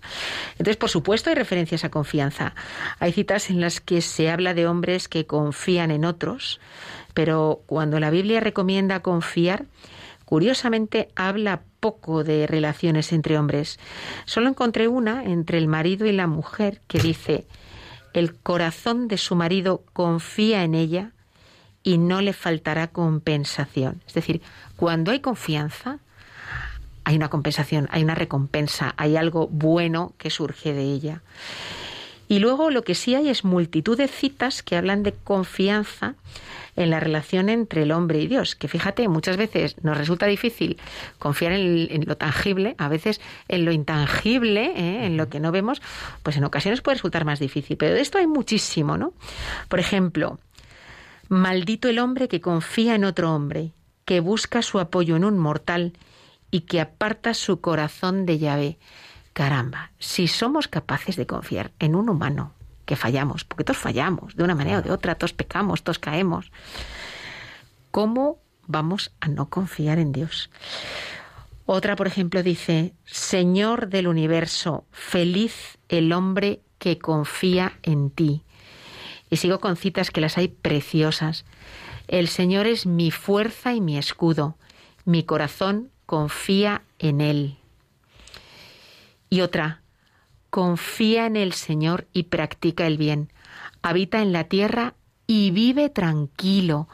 [0.53, 2.55] Entonces, por supuesto, hay referencias a confianza.
[2.99, 6.61] Hay citas en las que se habla de hombres que confían en otros,
[7.17, 9.65] pero cuando la Biblia recomienda confiar,
[10.27, 13.79] curiosamente habla poco de relaciones entre hombres.
[14.27, 17.47] Solo encontré una entre el marido y la mujer que dice,
[18.13, 21.13] el corazón de su marido confía en ella
[21.83, 24.03] y no le faltará compensación.
[24.07, 24.43] Es decir,
[24.77, 26.01] cuando hay confianza,
[27.05, 31.23] hay una compensación, hay una recompensa, hay algo bueno que surge de ella.
[32.29, 36.15] Y luego lo que sí hay es multitud de citas que hablan de confianza
[36.75, 40.77] en la relación entre el hombre y Dios, que fíjate, muchas veces nos resulta difícil
[41.19, 45.07] confiar en, lo tangible, a veces en lo intangible, ¿eh?
[45.07, 45.81] en lo que no vemos,
[46.23, 47.79] pues en ocasiones puede resultar más difícil.
[47.79, 49.15] Pero de esto hay muchísimo, ¿no?
[49.69, 50.39] Por ejemplo,
[51.29, 53.73] Maldito el hombre que confía en otro hombre,
[54.05, 55.93] que busca su apoyo en un mortal
[56.53, 58.79] y que aparta su corazón de llave.
[59.37, 62.55] Caramba, si somos capaces de confiar en un humano,
[62.87, 66.51] que fallamos, porque todos fallamos, de una manera o de otra, todos pecamos, todos caemos,
[67.91, 70.49] ¿cómo vamos a no confiar en Dios?
[71.67, 78.43] Otra, por ejemplo, dice, Señor del universo, feliz el hombre que confía en ti.
[79.29, 81.45] Y sigo con citas que las hay preciosas.
[82.09, 84.57] El Señor es mi fuerza y mi escudo.
[85.05, 87.59] Mi corazón confía en Él.
[89.37, 89.83] Y otra,
[90.49, 93.31] confía en el Señor y practica el bien.
[93.83, 94.95] Habita en la tierra
[95.27, 96.89] y vive tranquilo.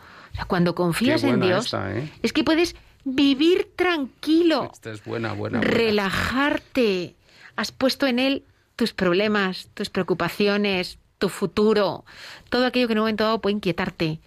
[0.48, 2.10] cuando confías en Dios, ¿eh?
[2.20, 2.74] es que puedes
[3.04, 4.70] vivir tranquilo.
[4.72, 7.14] Esta es buena, buena, Relajarte.
[7.54, 12.04] Has puesto en Él tus problemas, tus preocupaciones, tu futuro,
[12.50, 14.18] todo aquello que en un momento dado puede inquietarte.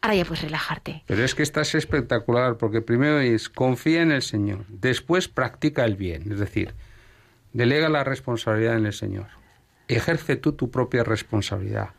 [0.00, 1.04] Ahora ya puedes relajarte.
[1.06, 5.94] Pero es que estás espectacular, porque primero es confía en el Señor, después practica el
[5.94, 6.74] bien, es decir,
[7.56, 9.28] delega la responsabilidad en el Señor,
[9.88, 11.90] ejerce tú tu propia responsabilidad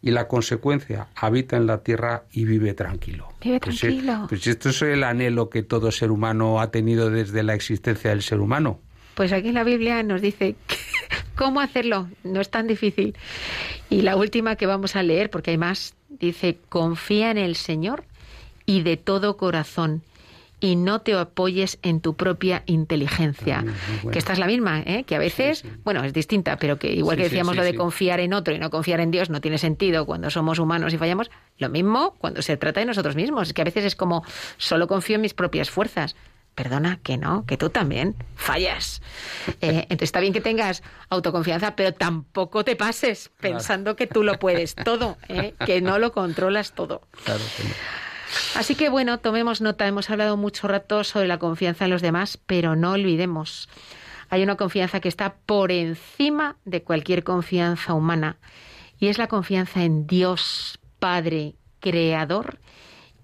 [0.00, 3.28] y la consecuencia, habita en la tierra y vive tranquilo.
[3.40, 4.26] Vive pues tranquilo.
[4.28, 8.22] pues esto es el anhelo que todo ser humano ha tenido desde la existencia del
[8.22, 8.80] ser humano.
[9.14, 10.54] Pues aquí en la Biblia nos dice
[11.36, 13.16] cómo hacerlo, no es tan difícil.
[13.90, 18.04] Y la última que vamos a leer, porque hay más, dice, confía en el Señor
[18.66, 20.02] y de todo corazón
[20.62, 23.64] y no te apoyes en tu propia inteligencia.
[23.66, 25.02] Ah, que esta es la misma, ¿eh?
[25.04, 28.32] que a veces, bueno, es distinta, pero que igual que decíamos lo de confiar en
[28.32, 31.68] otro y no confiar en Dios no tiene sentido cuando somos humanos y fallamos, lo
[31.68, 33.48] mismo cuando se trata de nosotros mismos.
[33.48, 34.24] Es que a veces es como,
[34.56, 36.14] solo confío en mis propias fuerzas
[36.54, 39.00] perdona, que no, que tú también fallas.
[39.62, 44.38] Eh, entonces está bien que tengas autoconfianza, pero tampoco te pases pensando que tú lo
[44.38, 45.54] puedes todo, ¿eh?
[45.64, 47.00] que no lo controlas todo.
[48.54, 49.86] Así que bueno, tomemos nota.
[49.86, 53.68] Hemos hablado mucho rato sobre la confianza en los demás, pero no olvidemos.
[54.28, 58.38] Hay una confianza que está por encima de cualquier confianza humana
[58.98, 62.60] y es la confianza en Dios Padre, Creador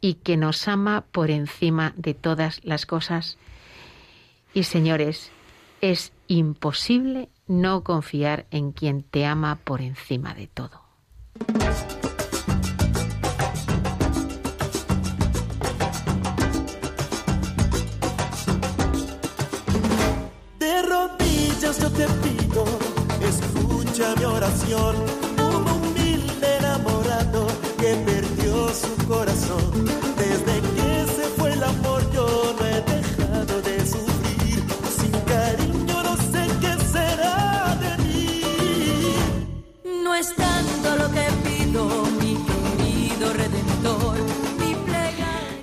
[0.01, 3.39] y que nos ama por encima de todas las cosas.
[4.53, 5.31] Y señores,
[5.81, 10.83] es imposible no confiar en quien te ama por encima de todo.
[21.99, 22.65] Te pido,
[23.21, 24.95] escucha mi oración,
[25.37, 30.08] un humilde enamorado que perdió su corazón.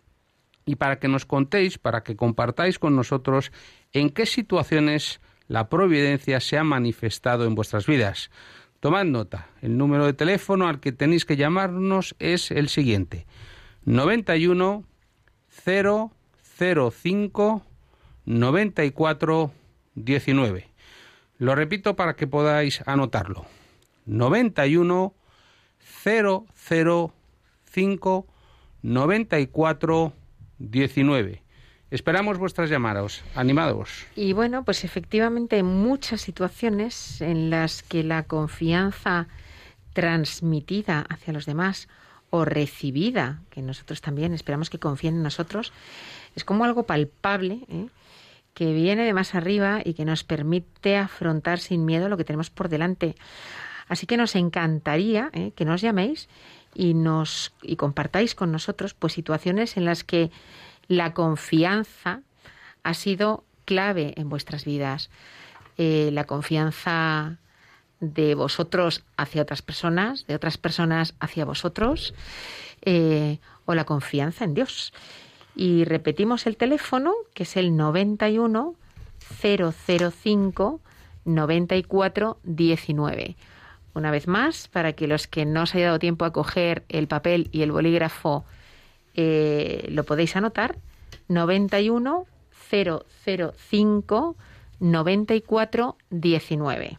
[0.66, 3.53] y para que nos contéis, para que compartáis con nosotros
[3.93, 8.30] en qué situaciones la providencia se ha manifestado en vuestras vidas.
[8.80, 13.25] Tomad nota, el número de teléfono al que tenéis que llamarnos es el siguiente.
[13.86, 14.84] 91
[15.65, 17.65] 005
[18.25, 19.51] 94
[19.95, 20.67] 19.
[21.39, 23.47] Lo repito para que podáis anotarlo.
[24.05, 25.15] 91
[26.03, 28.28] 005
[28.84, 30.13] 94
[30.59, 31.41] 19.
[31.89, 34.05] Esperamos vuestras llamadas, animados.
[34.15, 39.27] Y bueno, pues efectivamente hay muchas situaciones en las que la confianza
[39.93, 41.88] transmitida hacia los demás
[42.29, 45.71] o recibida, que nosotros también esperamos que confíen en nosotros,
[46.35, 47.88] es como algo palpable, ¿eh?
[48.53, 52.49] que viene de más arriba y que nos permite afrontar sin miedo lo que tenemos
[52.49, 53.15] por delante.
[53.88, 55.51] Así que nos encantaría ¿eh?
[55.55, 56.27] que nos llaméis
[56.75, 60.31] y nos y compartáis con nosotros pues situaciones en las que
[60.88, 62.21] la confianza
[62.83, 65.09] ha sido clave en vuestras vidas.
[65.77, 67.38] Eh, la confianza
[67.99, 72.13] de vosotros hacia otras personas, de otras personas hacia vosotros,
[72.81, 74.93] eh, o la confianza en Dios.
[75.55, 78.75] Y repetimos el teléfono, que es el 91
[79.41, 80.81] 005
[81.25, 83.35] 94 19.
[83.93, 87.07] Una vez más, para que los que no os haya dado tiempo a coger el
[87.07, 88.45] papel y el bolígrafo
[89.18, 90.78] eh, lo podéis anotar.
[91.28, 92.26] 91
[92.70, 94.36] 005
[94.80, 96.97] 94 19.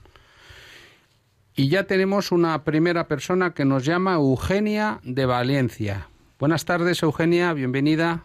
[1.55, 6.09] Y ya tenemos una primera persona que nos llama Eugenia de Valencia.
[6.39, 8.23] Buenas tardes, Eugenia, bienvenida.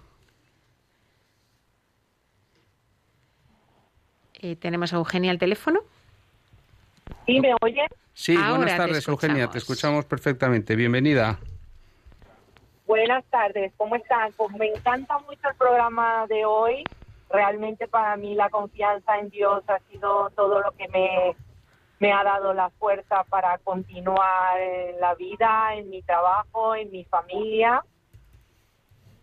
[4.36, 5.80] Eh, ¿Tenemos a Eugenia al teléfono?
[7.26, 7.88] ¿Sí me oye?
[8.14, 10.76] Sí, buenas tardes, Eugenia, te escuchamos perfectamente.
[10.76, 11.40] Bienvenida.
[12.96, 14.32] Buenas tardes, ¿cómo están?
[14.34, 16.84] Pues me encanta mucho el programa de hoy.
[17.28, 20.88] Realmente para mí la confianza en Dios ha sido todo lo que
[22.00, 27.04] me, ha dado la fuerza para continuar en la vida, en mi trabajo, en mi
[27.06, 27.84] familia.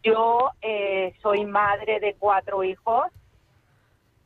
[0.02, 3.06] Yo eh, soy madre de cuatro hijos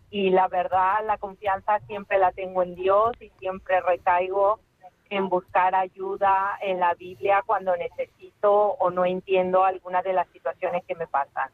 [0.09, 4.59] y la verdad la confianza siempre la tengo en Dios y siempre recaigo
[5.16, 10.84] en buscar ayuda en la Biblia cuando necesito o no entiendo alguna de las situaciones
[10.86, 11.50] que me pasan.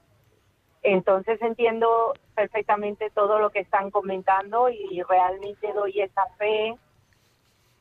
[0.82, 6.74] Entonces entiendo perfectamente todo lo que están comentando y realmente doy esa fe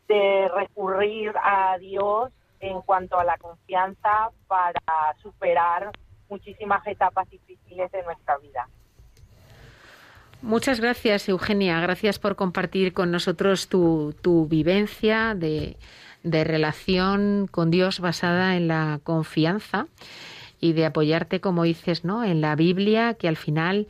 [0.09, 4.81] de recurrir a Dios en cuanto a la confianza para
[5.21, 5.91] superar
[6.27, 8.67] muchísimas etapas difíciles de nuestra vida.
[10.41, 11.81] Muchas gracias, Eugenia.
[11.81, 15.75] Gracias por compartir con nosotros tu, tu vivencia de,
[16.23, 19.87] de, relación con Dios basada en la confianza
[20.61, 22.23] y de apoyarte, como dices, ¿no?
[22.23, 23.87] en la Biblia, que al final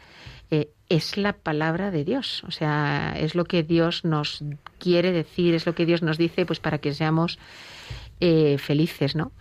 [0.50, 2.44] eh, es la palabra de Dios.
[2.48, 4.44] O sea, es lo que Dios nos
[4.80, 7.38] quiere decir, es lo que Dios nos dice, pues para que seamos
[8.20, 9.32] eh, felices, ¿no?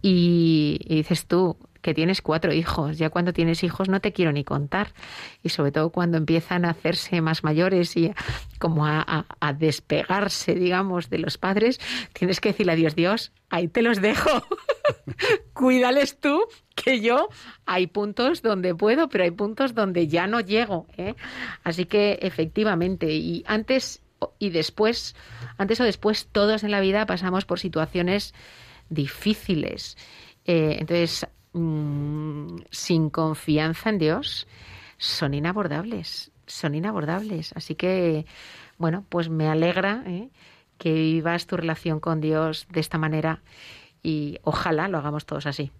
[0.00, 2.96] y dices tú, que tienes cuatro hijos.
[2.96, 4.94] Ya cuando tienes hijos no te quiero ni contar.
[5.42, 8.10] Y sobre todo cuando empiezan a hacerse más mayores y
[8.58, 9.26] como a,
[9.58, 11.78] despegarse, digamos, de los padres,
[12.14, 14.30] tienes que decirle a Dios, Dios, ahí te los dejo.
[15.52, 17.28] Cuídales tú, que yo
[17.66, 20.86] hay puntos donde puedo, pero hay puntos donde ya no llego.
[20.96, 21.14] ¿eh?
[21.64, 24.00] Así que efectivamente, y antes
[24.38, 25.14] y después,
[25.58, 28.32] antes o después, todos en la vida pasamos por situaciones
[28.88, 29.98] difíciles.
[30.46, 34.48] Eh, entonces, Mm, sin confianza en Dios
[34.98, 37.52] son inabordables, son inabordables.
[37.56, 38.26] Así que,
[38.76, 40.30] bueno, pues me alegra ¿eh?
[40.78, 43.42] que vivas tu relación con Dios de esta manera
[44.02, 45.70] y ojalá lo hagamos todos así.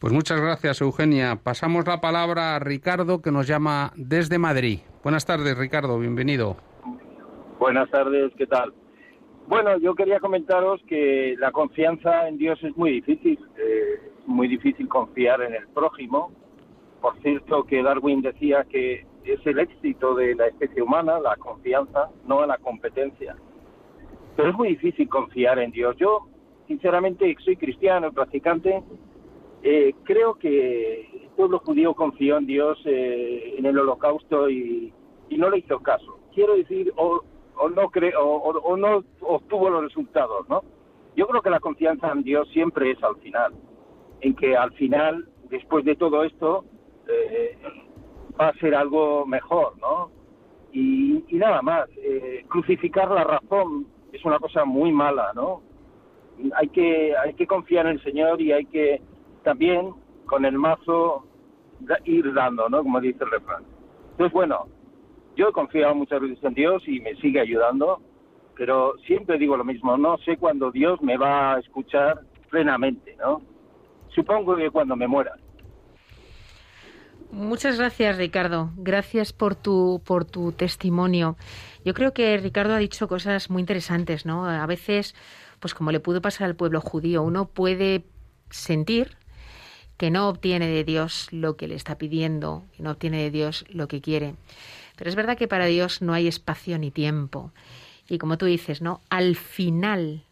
[0.00, 1.36] Pues muchas gracias, Eugenia.
[1.36, 4.80] Pasamos la palabra a Ricardo, que nos llama desde Madrid.
[5.04, 6.56] Buenas tardes, Ricardo, bienvenido.
[7.60, 8.74] Buenas tardes, ¿qué tal?
[9.46, 13.38] Bueno, yo quería comentaros que la confianza en Dios es muy difícil.
[13.56, 16.30] Eh, muy difícil confiar en el prójimo.
[17.00, 22.10] Por cierto, que Darwin decía que es el éxito de la especie humana, la confianza,
[22.26, 23.36] no la competencia.
[24.36, 25.96] Pero es muy difícil confiar en Dios.
[25.96, 26.28] Yo,
[26.66, 28.82] sinceramente, soy cristiano, practicante,
[29.62, 34.92] eh, creo que el pueblo judío confió en Dios eh, en el holocausto y,
[35.30, 36.20] no le hizo caso.
[36.34, 37.22] Quiero decir, o,
[37.74, 40.62] no creo, o no obtuvo los resultados, ¿no?
[41.16, 43.54] Yo creo que la confianza en Dios siempre es al final
[44.22, 46.64] en que al final, después de todo esto,
[47.08, 47.58] eh,
[48.40, 50.10] va a ser algo mejor, ¿no?
[50.72, 55.62] Y, nada más, eh, crucificar la razón es una cosa muy mala, ¿no?
[56.54, 59.02] Hay que, hay que confiar en el Señor y hay que
[59.42, 59.92] también
[60.26, 61.26] con el mazo
[62.04, 62.82] ir dando, ¿no?
[62.82, 63.64] Como dice el refrán.
[64.12, 64.66] Entonces, bueno,
[65.36, 68.00] yo he confiado muchas veces en Dios y me sigue ayudando
[68.56, 72.20] pero siempre digo lo mismo, no sé cuándo Dios me va a escuchar
[72.50, 73.42] plenamente, ¿no?
[74.14, 75.32] Supongo que cuando me muera.
[77.30, 78.70] Muchas gracias, Ricardo.
[78.76, 81.36] Gracias por tu, por tu testimonio.
[81.82, 84.44] Yo creo que Ricardo ha dicho cosas muy interesantes, ¿no?
[84.46, 85.14] A veces,
[85.58, 88.04] pues como le pudo pasar al pueblo judío, uno puede
[88.50, 89.16] sentir
[89.96, 93.64] que no obtiene de Dios lo que le está pidiendo, que no obtiene de Dios
[93.70, 94.34] lo que quiere.
[94.96, 97.50] Pero es verdad que para Dios no hay espacio ni tiempo.
[98.10, 99.00] Y como tú dices, ¿no?
[99.08, 100.24] Al final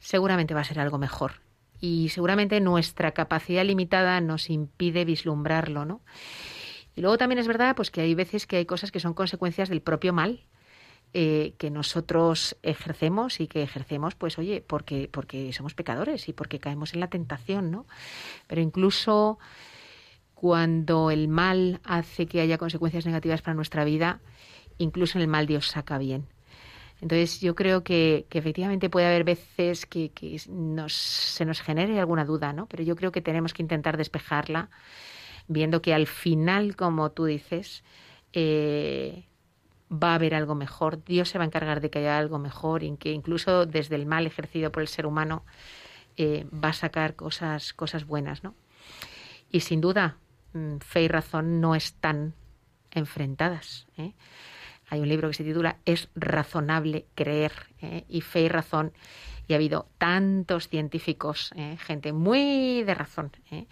[0.00, 1.45] seguramente va a ser algo mejor
[1.80, 6.00] y seguramente nuestra capacidad limitada nos impide vislumbrarlo, ¿no?
[6.94, 9.68] Y luego también es verdad pues que hay veces que hay cosas que son consecuencias
[9.68, 10.46] del propio mal
[11.12, 16.58] eh, que nosotros ejercemos y que ejercemos pues oye porque porque somos pecadores y porque
[16.58, 17.86] caemos en la tentación no
[18.46, 19.38] pero incluso
[20.34, 24.20] cuando el mal hace que haya consecuencias negativas para nuestra vida
[24.78, 26.26] incluso en el mal Dios saca bien
[27.00, 30.10] entonces yo creo que, efectivamente puede haber veces que,
[30.88, 32.66] se nos genere alguna duda, ¿no?
[32.66, 34.70] Pero yo creo que tenemos que intentar despejarla,
[35.48, 37.84] viendo que al final, como tú dices,
[38.32, 39.26] eh,
[39.92, 41.04] va a haber algo mejor.
[41.04, 44.06] Dios se va a encargar de que haya algo mejor y que incluso desde el
[44.06, 45.44] mal ejercido por el ser humano
[46.16, 48.54] eh, va a sacar cosas, cosas buenas, ¿no?
[49.50, 50.16] Y sin duda,
[50.54, 52.34] mm, fe y razón no están
[52.90, 53.86] enfrentadas.
[53.98, 54.14] ¿eh?
[54.88, 58.04] Hay un libro que se titula Es razonable creer ¿eh?
[58.08, 58.92] y fe y razón.
[59.48, 61.76] Y ha habido tantos científicos, ¿eh?
[61.78, 63.66] gente muy de razón, ¿eh?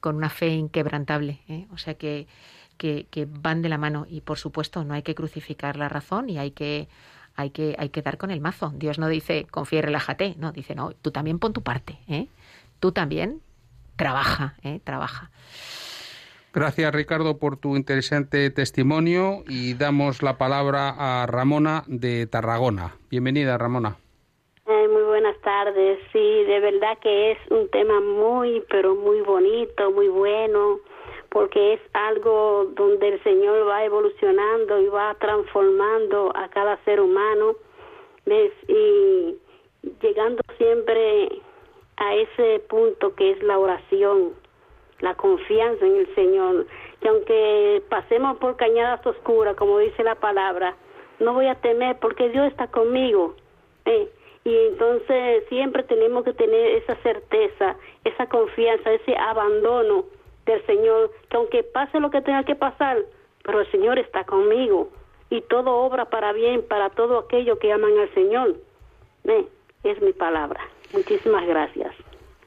[0.00, 1.40] con una fe inquebrantable.
[1.72, 2.26] O sea que,
[2.76, 4.06] que, van de la mano.
[4.08, 6.88] Y por supuesto, no hay que crucificar la razón y hay que,
[7.34, 8.72] hay que, hay que dar con el mazo.
[8.74, 10.34] Dios no dice confía y relájate.
[10.38, 11.98] No, dice no, tú también pon tu parte.
[12.80, 13.42] Tú también
[13.96, 15.30] trabaja, trabaja.
[16.54, 22.96] Gracias Ricardo por tu interesante testimonio y damos la palabra a Ramona de Tarragona.
[23.10, 23.98] Bienvenida Ramona.
[24.66, 25.98] Eh, muy buenas tardes.
[26.10, 30.80] Sí, de verdad que es un tema muy, pero muy bonito, muy bueno,
[31.28, 37.56] porque es algo donde el Señor va evolucionando y va transformando a cada ser humano
[38.24, 38.52] ¿ves?
[38.68, 39.36] y
[40.02, 41.28] llegando siempre
[41.98, 44.32] a ese punto que es la oración
[45.00, 46.66] la confianza en el Señor,
[47.00, 50.76] que aunque pasemos por cañadas oscuras, como dice la palabra,
[51.20, 53.34] no voy a temer porque Dios está conmigo.
[53.84, 54.08] ¿eh?
[54.44, 60.04] Y entonces siempre tenemos que tener esa certeza, esa confianza, ese abandono
[60.46, 62.98] del Señor, que aunque pase lo que tenga que pasar,
[63.44, 64.88] pero el Señor está conmigo
[65.30, 68.56] y todo obra para bien para todo aquello que aman al Señor.
[69.24, 69.46] ¿eh?
[69.84, 70.60] Es mi palabra.
[70.92, 71.94] Muchísimas gracias.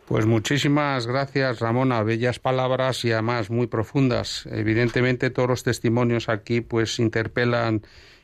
[0.08, 2.04] Pues muchísimas gracias, Ramona.
[2.04, 4.46] Bellas palabras y además muy profundas.
[4.52, 7.82] Evidentemente todos los testimonios aquí pues interpelan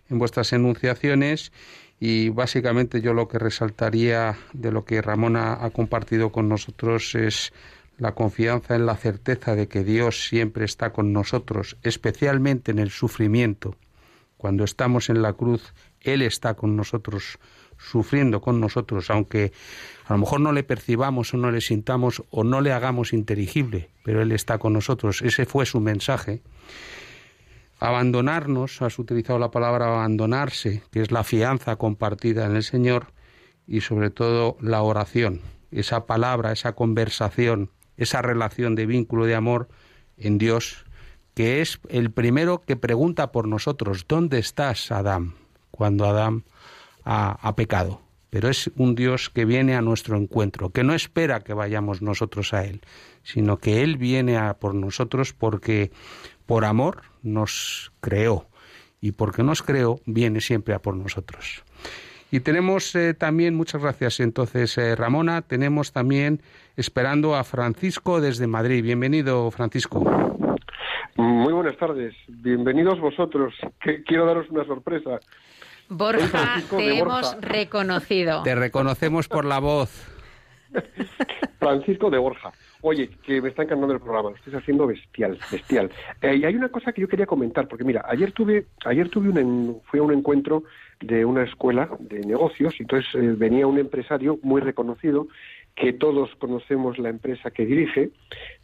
[0.10, 1.52] en vuestras enunciaciones
[2.00, 7.54] y básicamente yo lo que resaltaría de lo que Ramona ha compartido con nosotros es
[7.98, 12.92] la confianza en la certeza de que Dios siempre está con nosotros, especialmente en el
[12.92, 13.76] sufrimiento.
[14.38, 17.40] Cuando estamos en la cruz, Él está con nosotros,
[17.78, 19.52] sufriendo con nosotros, aunque
[20.06, 23.90] a lo mejor no le percibamos o no le sintamos o no le hagamos inteligible,
[24.04, 25.22] pero Él está con nosotros.
[25.22, 26.42] Ese fue su mensaje.
[27.80, 33.08] Abandonarnos, has utilizado la palabra abandonarse, que es la fianza compartida en el Señor,
[33.68, 39.68] y sobre todo la oración, esa palabra, esa conversación, esa relación de vínculo de amor
[40.18, 40.86] en Dios,
[41.34, 45.36] que es el primero que pregunta por nosotros, ¿dónde estás, Adán?
[45.70, 46.46] Cuando Adán
[47.10, 51.54] ha pecado pero es un Dios que viene a nuestro encuentro, que no espera que
[51.54, 52.82] vayamos nosotros a Él,
[53.24, 55.92] sino que Él viene a por nosotros porque
[56.46, 58.48] por amor nos creó
[59.02, 61.64] y porque nos creó viene siempre a por nosotros.
[62.30, 66.42] Y tenemos eh, también, muchas gracias entonces eh, Ramona, tenemos también
[66.76, 68.84] esperando a Francisco desde Madrid.
[68.84, 70.04] Bienvenido Francisco.
[71.16, 73.54] Muy buenas tardes, bienvenidos vosotros.
[74.06, 75.20] quiero daros una sorpresa.
[75.90, 78.44] Borja, te hemos reconocido.
[78.44, 80.06] Te reconocemos por la voz.
[81.60, 82.52] Francisco de Borja.
[82.82, 85.90] Oye, que me está encantando el programa, lo estás haciendo bestial, bestial.
[86.22, 89.30] Eh, y hay una cosa que yo quería comentar, porque mira, ayer tuve, ayer tuve
[89.30, 90.64] un, fui a un encuentro
[91.02, 95.28] de una escuela de negocios, y entonces eh, venía un empresario muy reconocido,
[95.76, 98.12] que todos conocemos la empresa que dirige,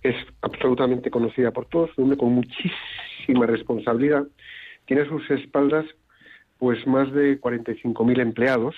[0.02, 4.26] es absolutamente conocida por todos, un hombre con muchísima responsabilidad,
[4.86, 5.86] tiene a sus espaldas
[6.64, 8.74] pues más de 45.000 empleados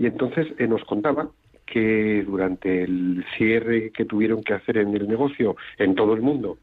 [0.00, 1.30] y entonces eh, nos contaba
[1.64, 6.58] que durante el cierre que tuvieron que hacer en el negocio en todo el mundo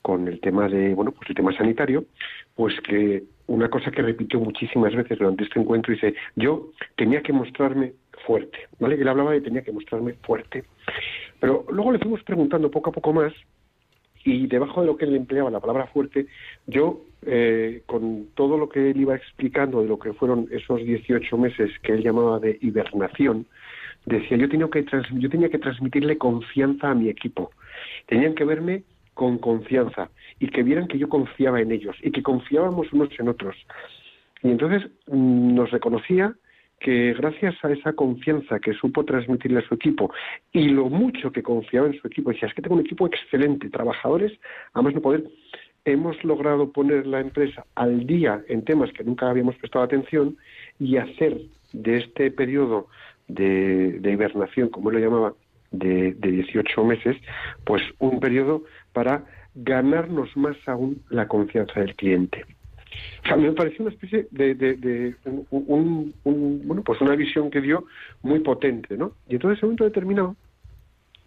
[0.00, 2.06] con el tema de bueno pues el tema sanitario
[2.54, 5.92] pues que una cosa que repitió muchísimas veces durante este encuentro.
[5.92, 7.94] Dice, yo tenía que mostrarme
[8.24, 8.94] fuerte, ¿vale?
[8.94, 10.64] Él hablaba de tenía que mostrarme fuerte.
[11.40, 13.34] Pero luego le fuimos preguntando poco a poco más
[14.24, 16.26] y debajo de lo que él empleaba la palabra fuerte,
[16.66, 21.36] yo, eh, con todo lo que él iba explicando de lo que fueron esos 18
[21.36, 23.46] meses que él llamaba de hibernación,
[24.06, 27.50] decía, yo tenía que, yo tenía que transmitirle confianza a mi equipo.
[28.06, 32.22] Tenían que verme con confianza y que vieran que yo confiaba en ellos y que
[32.22, 33.56] confiábamos unos en otros.
[34.42, 36.34] Y entonces mm, nos reconocía
[36.80, 40.10] que gracias a esa confianza que supo transmitirle a su equipo
[40.50, 43.68] y lo mucho que confiaba en su equipo, decía, es que tengo un equipo excelente,
[43.68, 44.32] trabajadores,
[44.72, 45.24] además de poder,
[45.84, 50.36] hemos logrado poner la empresa al día en temas que nunca habíamos prestado atención
[50.78, 51.40] y hacer
[51.72, 52.88] de este periodo
[53.28, 55.34] de, hibernación, como él lo llamaba,
[55.70, 57.16] de, de 18 meses,
[57.64, 59.24] pues un periodo para
[59.54, 62.44] ganarnos más aún la confianza del cliente.
[63.24, 65.14] O sea, me pareció una especie de, de,
[65.50, 67.84] un, bueno, pues una visión que dio
[68.22, 69.12] muy potente, ¿no?
[69.28, 70.36] Y entonces, en ese momento determinado,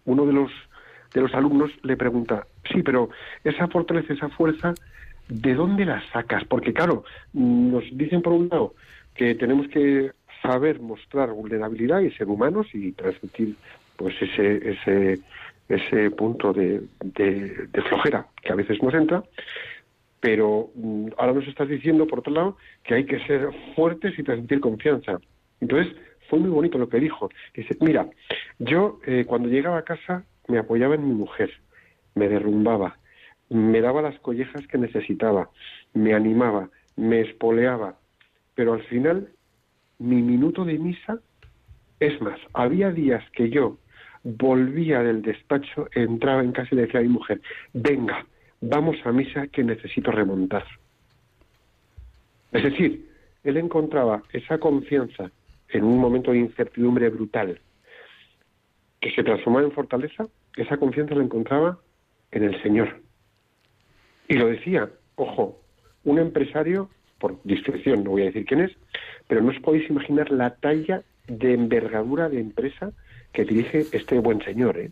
[0.04, 0.50] uno de los
[1.14, 3.08] de los alumnos le pregunta, sí, pero
[3.44, 4.74] esa fortaleza, esa fuerza,
[5.28, 6.44] ¿de dónde la sacas?
[6.44, 8.74] Porque claro, nos dicen por un lado
[9.14, 10.10] que tenemos que
[10.42, 13.54] saber mostrar vulnerabilidad y ser humanos y transmitir
[13.96, 15.20] pues ese ese
[15.68, 19.22] ese punto de, de, flojera que a veces nos entra
[20.20, 24.22] pero mm, ahora nos estás diciendo, por otro lado, que hay que ser fuertes y
[24.22, 25.18] transmitir confianza.
[25.60, 25.94] Entonces,
[26.30, 27.28] fue muy bonito lo que dijo.
[27.54, 28.08] Dice, mira,
[28.58, 31.50] yo eh, cuando llegaba a casa me apoyaba en mi mujer,
[32.14, 32.98] me derrumbaba,
[33.48, 35.50] me daba las collejas que necesitaba,
[35.92, 37.96] me animaba, me espoleaba,
[38.54, 39.28] pero al final
[39.98, 41.20] mi minuto de misa,
[42.00, 43.78] es más, había días que yo
[44.22, 47.40] volvía del despacho, entraba en casa y le decía a mi mujer,
[47.72, 48.26] venga,
[48.60, 50.64] vamos a misa que necesito remontar.
[52.52, 53.08] Es decir,
[53.42, 55.30] él encontraba esa confianza
[55.68, 57.60] en un momento de incertidumbre brutal
[59.04, 60.26] que se transformaba en fortaleza,
[60.56, 61.78] esa confianza la encontraba
[62.30, 63.02] en el Señor.
[64.28, 65.60] Y lo decía, ojo,
[66.04, 66.88] un empresario,
[67.18, 68.72] por discreción no voy a decir quién es,
[69.28, 72.92] pero no os podéis imaginar la talla de envergadura de empresa
[73.34, 74.78] que dirige este buen señor.
[74.78, 74.90] ¿eh?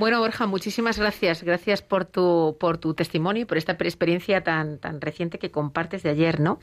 [0.00, 1.42] Bueno, Borja, muchísimas gracias.
[1.42, 6.02] Gracias por tu, por tu testimonio y por esta experiencia tan, tan reciente que compartes
[6.02, 6.58] de ayer, ¿no?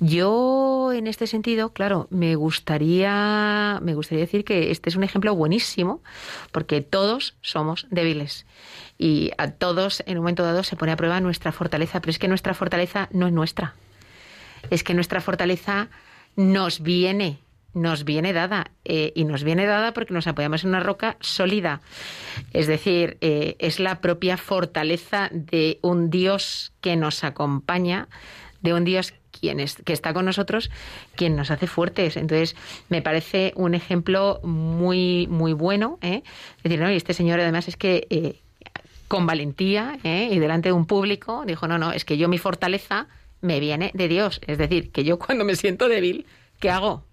[0.00, 5.34] Yo, en este sentido, claro, me gustaría, me gustaría decir que este es un ejemplo
[5.34, 6.00] buenísimo,
[6.50, 8.46] porque todos somos débiles.
[8.96, 12.18] Y a todos, en un momento dado, se pone a prueba nuestra fortaleza, pero es
[12.18, 13.74] que nuestra fortaleza no es nuestra.
[14.70, 15.90] Es que nuestra fortaleza
[16.36, 17.38] nos viene
[17.76, 21.82] nos viene dada eh, y nos viene dada porque nos apoyamos en una roca sólida.
[22.54, 28.08] Es decir, eh, es la propia fortaleza de un Dios que nos acompaña,
[28.62, 30.70] de un Dios quien que está con nosotros,
[31.16, 32.16] quien nos hace fuertes.
[32.16, 32.56] Entonces,
[32.88, 35.98] me parece un ejemplo muy, muy bueno.
[36.00, 36.22] ¿eh?
[36.64, 36.90] Decir, ¿no?
[36.90, 38.40] y este señor además es que
[39.06, 43.06] con valentía y delante de un público dijo, no, no, es que yo mi fortaleza
[43.42, 44.40] me viene de Dios.
[44.46, 46.24] Es decir, que yo cuando me siento débil,
[46.58, 47.05] ¿qué hago?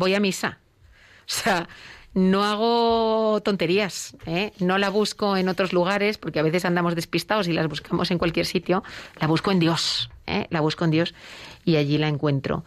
[0.00, 0.58] Voy a misa.
[1.20, 1.68] O sea,
[2.12, 4.52] no hago tonterías, ¿eh?
[4.58, 8.18] no la busco en otros lugares, porque a veces andamos despistados y las buscamos en
[8.18, 8.82] cualquier sitio,
[9.20, 10.46] la busco en Dios, ¿eh?
[10.50, 11.14] la busco en Dios
[11.64, 12.64] y allí la encuentro.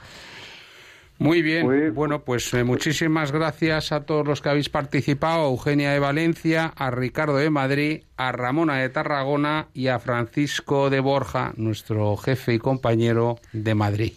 [1.19, 5.91] Muy bien, bueno, pues eh, muchísimas gracias a todos los que habéis participado, a Eugenia
[5.91, 11.53] de Valencia, a Ricardo de Madrid, a Ramona de Tarragona y a Francisco de Borja,
[11.55, 14.13] nuestro jefe y compañero de Madrid.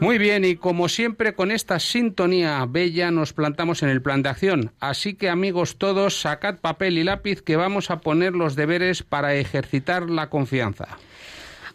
[0.00, 4.30] Muy bien, y como siempre con esta sintonía bella nos plantamos en el plan de
[4.30, 4.72] acción.
[4.80, 9.34] Así que amigos todos, sacad papel y lápiz que vamos a poner los deberes para
[9.36, 10.98] ejercitar la confianza.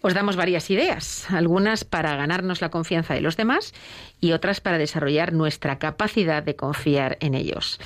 [0.01, 3.73] Os damos varias ideas, algunas para ganarnos la confianza de los demás
[4.19, 7.79] y otras para desarrollar nuestra capacidad de confiar en ellos.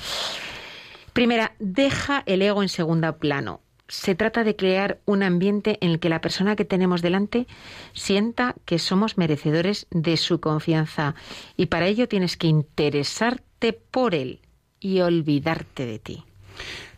[1.12, 3.60] Primera, deja el ego en segundo plano.
[3.88, 7.46] Se trata de crear un ambiente en el que la persona que tenemos delante
[7.92, 11.14] sienta que somos merecedores de su confianza
[11.56, 14.40] y para ello tienes que interesarte por él
[14.80, 16.24] y olvidarte de ti.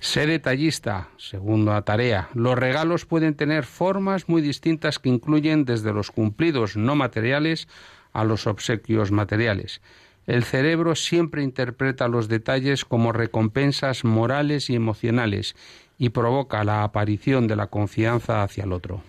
[0.00, 2.28] Sé detallista, segunda tarea.
[2.34, 7.68] Los regalos pueden tener formas muy distintas que incluyen desde los cumplidos no materiales
[8.12, 9.80] a los obsequios materiales.
[10.26, 15.54] El cerebro siempre interpreta los detalles como recompensas morales y emocionales
[15.98, 19.02] y provoca la aparición de la confianza hacia el otro.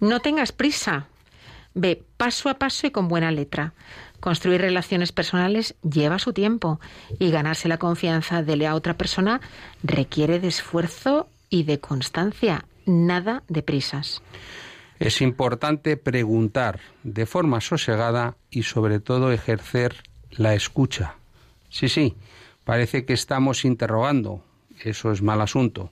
[0.00, 1.06] No tengas prisa.
[1.74, 3.72] Ve paso a paso y con buena letra.
[4.22, 6.78] Construir relaciones personales lleva su tiempo
[7.18, 9.40] y ganarse la confianza de la otra persona
[9.82, 14.22] requiere de esfuerzo y de constancia, nada de prisas.
[15.00, 21.16] Es importante preguntar de forma sosegada y sobre todo ejercer la escucha.
[21.68, 22.14] Sí, sí,
[22.62, 24.44] parece que estamos interrogando.
[24.84, 25.90] Eso es mal asunto.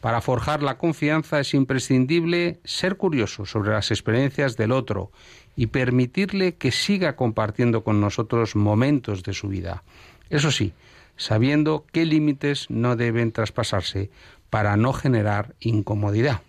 [0.00, 5.10] Para forjar la confianza es imprescindible ser curioso sobre las experiencias del otro
[5.56, 9.82] y permitirle que siga compartiendo con nosotros momentos de su vida.
[10.30, 10.72] Eso sí,
[11.16, 14.10] sabiendo qué límites no deben traspasarse
[14.48, 16.40] para no generar incomodidad.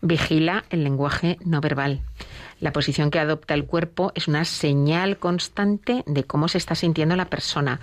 [0.00, 2.02] Vigila el lenguaje no verbal.
[2.60, 7.14] La posición que adopta el cuerpo es una señal constante de cómo se está sintiendo
[7.16, 7.80] la persona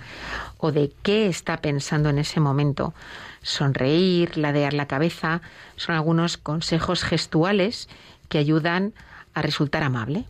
[0.58, 2.94] o de qué está pensando en ese momento.
[3.42, 5.40] Sonreír, ladear la cabeza,
[5.76, 7.88] son algunos consejos gestuales
[8.28, 8.92] que ayudan
[9.34, 10.24] a resultar amable.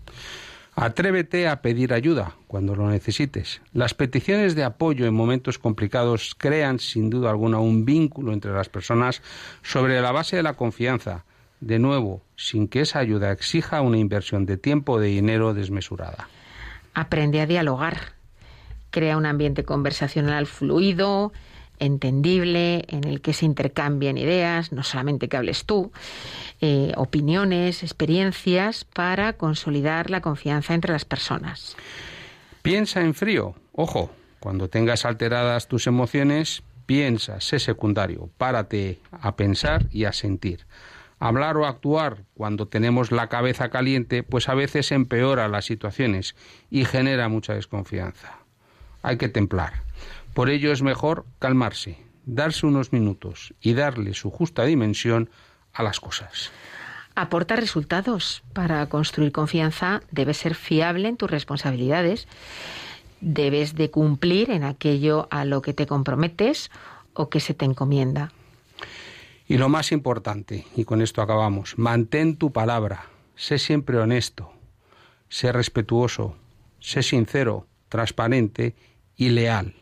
[0.74, 3.62] Atrévete a pedir ayuda cuando lo necesites.
[3.72, 8.68] Las peticiones de apoyo en momentos complicados crean sin duda alguna un vínculo entre las
[8.68, 9.22] personas
[9.62, 11.24] sobre la base de la confianza
[11.60, 16.28] de nuevo, sin que esa ayuda exija una inversión de tiempo o de dinero desmesurada.
[16.94, 18.12] Aprende a dialogar.
[18.90, 21.32] Crea un ambiente conversacional fluido,
[21.78, 25.92] entendible, en el que se intercambien ideas, no solamente que hables tú,
[26.60, 31.76] eh, opiniones, experiencias, para consolidar la confianza entre las personas.
[32.62, 33.54] Piensa en frío.
[33.72, 40.66] Ojo, cuando tengas alteradas tus emociones, piensa, sé secundario, párate a pensar y a sentir.
[41.18, 46.36] Hablar o actuar cuando tenemos la cabeza caliente, pues a veces empeora las situaciones
[46.70, 48.38] y genera mucha desconfianza.
[49.02, 49.84] Hay que templar.
[50.34, 55.30] Por ello es mejor calmarse, darse unos minutos y darle su justa dimensión
[55.72, 56.50] a las cosas.
[57.14, 58.42] Aporta resultados.
[58.52, 62.28] Para construir confianza debes ser fiable en tus responsabilidades.
[63.22, 66.70] Debes de cumplir en aquello a lo que te comprometes
[67.14, 68.32] o que se te encomienda.
[69.48, 74.52] Y lo más importante, y con esto acabamos, mantén tu palabra, sé siempre honesto,
[75.28, 76.36] sé respetuoso,
[76.80, 78.74] sé sincero, transparente
[79.16, 79.74] y leal,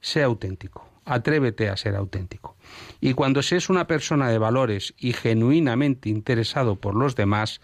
[0.00, 2.56] sé auténtico, atrévete a ser auténtico.
[3.00, 7.60] Y cuando seas una persona de valores y genuinamente interesado por los demás,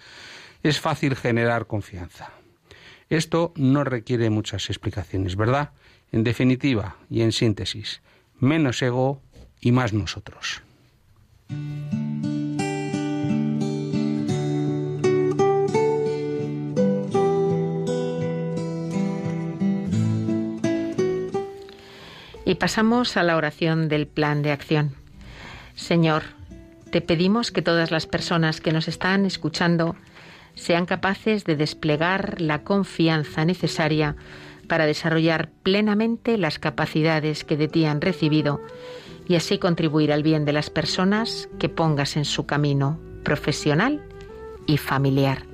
[0.63, 2.33] es fácil generar confianza.
[3.11, 5.73] Esto no requiere muchas explicaciones, ¿verdad?
[6.13, 8.01] En definitiva y en síntesis,
[8.39, 9.21] menos ego
[9.61, 10.63] y más nosotros.
[22.45, 24.95] Y pasamos a la oración del plan de acción.
[25.75, 26.23] Señor,
[26.91, 29.97] te pedimos que todas las personas que nos están escuchando
[30.55, 34.17] sean capaces de desplegar la confianza necesaria
[34.69, 38.61] para desarrollar plenamente las capacidades que de ti han recibido
[39.33, 44.05] y así contribuir al bien de las personas que pongas en su camino profesional
[44.67, 45.47] y familiar.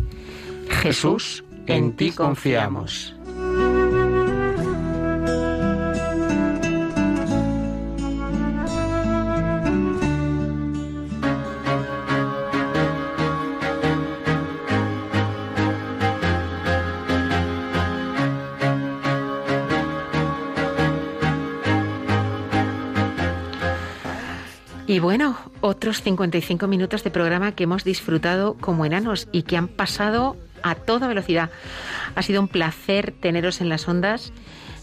[0.68, 3.14] Jesús, en ti confiamos.
[25.08, 30.36] Bueno, otros 55 minutos de programa que hemos disfrutado como enanos y que han pasado
[30.62, 31.48] a toda velocidad.
[32.14, 34.34] Ha sido un placer teneros en las ondas.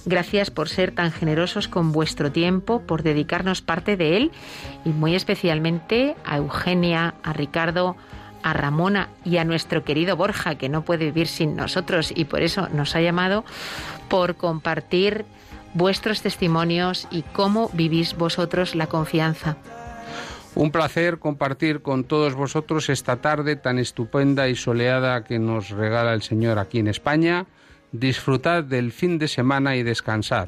[0.03, 4.31] Gracias por ser tan generosos con vuestro tiempo, por dedicarnos parte de él
[4.83, 7.95] y muy especialmente a Eugenia, a Ricardo,
[8.41, 12.41] a Ramona y a nuestro querido Borja, que no puede vivir sin nosotros y por
[12.41, 13.45] eso nos ha llamado,
[14.09, 15.25] por compartir
[15.75, 19.57] vuestros testimonios y cómo vivís vosotros la confianza.
[20.55, 26.13] Un placer compartir con todos vosotros esta tarde tan estupenda y soleada que nos regala
[26.13, 27.45] el Señor aquí en España.
[27.91, 30.47] Disfrutad del fin de semana y descansad.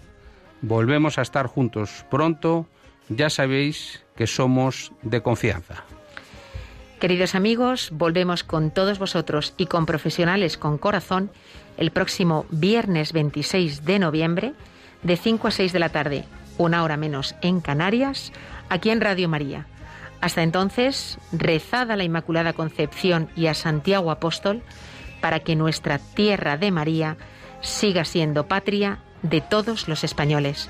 [0.62, 2.68] Volvemos a estar juntos pronto.
[3.10, 5.84] Ya sabéis que somos de confianza.
[7.01, 11.32] Queridos amigos, volvemos con todos vosotros y con profesionales con corazón
[11.76, 14.53] el próximo viernes 26 de noviembre
[15.03, 16.24] de 5 a 6 de la tarde,
[16.58, 18.32] una hora menos en Canarias,
[18.70, 19.68] aquí en Radio María
[20.22, 24.63] hasta entonces, rezad a la Inmaculada Concepción y a Santiago Apóstol
[25.22, 27.18] para que nuestra tierra de María
[27.61, 30.70] siga siendo patria de todos los españoles.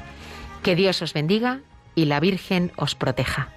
[0.63, 1.61] Que Dios os bendiga
[1.95, 3.56] y la Virgen os proteja.